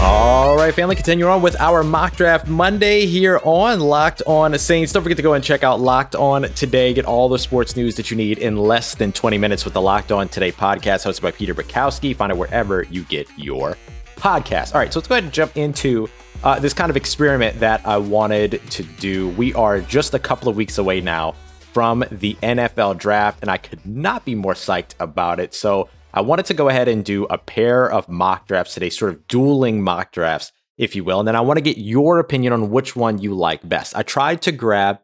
All 0.04 0.56
right, 0.56 0.75
family, 0.75 0.97
continue 0.97 1.26
on 1.26 1.42
with 1.42 1.54
our 1.61 1.85
mock 1.85 2.16
draft 2.16 2.49
Monday 2.49 3.06
here 3.06 3.40
on 3.44 3.78
Locked 3.78 4.21
On 4.26 4.59
Saints. 4.59 4.92
Don't 4.92 5.04
forget 5.04 5.16
to 5.16 5.23
go 5.23 5.35
and 5.35 5.44
check 5.44 5.62
out 5.62 5.80
Locked 5.80 6.16
On 6.16 6.42
Today. 6.42 6.92
Get 6.92 7.04
all 7.04 7.28
the 7.28 7.38
sports 7.38 7.76
news 7.76 7.94
that 7.94 8.11
you 8.11 8.16
need 8.16 8.38
in 8.38 8.56
less 8.56 8.97
than 8.97 9.12
20 9.12 9.38
minutes 9.38 9.64
with 9.64 9.75
the 9.75 9.80
Locked 9.80 10.11
On 10.11 10.28
Today 10.28 10.50
podcast 10.50 11.06
hosted 11.06 11.23
by 11.23 11.30
Peter 11.30 11.54
Bukowski. 11.54 12.16
Find 12.16 12.32
it 12.32 12.37
wherever 12.37 12.82
you 12.82 13.04
get 13.04 13.28
your 13.37 13.76
podcast. 14.16 14.75
All 14.75 14.80
right, 14.80 14.92
so 14.92 14.99
let's 14.99 15.06
go 15.06 15.14
ahead 15.14 15.23
and 15.23 15.32
jump 15.32 15.56
into 15.56 16.09
uh, 16.42 16.59
this 16.59 16.75
kind 16.75 16.90
of 16.90 16.97
experiment 16.97 17.61
that 17.61 17.87
I 17.87 17.97
wanted 17.99 18.61
to 18.71 18.82
do. 18.82 19.28
We 19.30 19.54
are 19.54 19.80
just 19.80 20.14
a 20.14 20.18
couple 20.18 20.49
of 20.49 20.56
weeks 20.56 20.78
away 20.78 21.00
now 21.00 21.37
from 21.73 22.04
the 22.11 22.35
NFL 22.42 22.99
draft, 22.99 23.38
and 23.40 23.50
I 23.50 23.56
could 23.56 23.87
not 23.87 24.25
be 24.25 24.35
more 24.35 24.54
psyched 24.54 24.94
about 24.99 25.38
it. 25.38 25.54
So, 25.54 25.88
I 26.14 26.21
wanted 26.21 26.47
to 26.47 26.54
go 26.54 26.69
ahead 26.69 26.88
and 26.88 27.04
do 27.04 27.25
a 27.25 27.38
pair 27.38 27.90
of 27.90 28.09
mock 28.09 28.47
drafts 28.47 28.75
today, 28.75 28.90
sort 28.90 29.12
of 29.12 29.26
dueling 29.28 29.83
mock 29.83 30.12
drafts, 30.12 30.52
if 30.76 30.95
you 30.95 31.04
will. 31.04 31.21
And 31.21 31.28
then 31.28 31.37
I 31.37 31.40
want 31.40 31.57
to 31.59 31.62
get 31.62 31.78
your 31.78 32.19
opinion 32.19 32.52
on 32.52 32.71
which 32.71 32.95
one 32.95 33.19
you 33.19 33.35
like 33.35 33.66
best. 33.66 33.97
I 33.97 34.02
tried 34.02 34.42
to 34.42 34.52
grab 34.52 35.00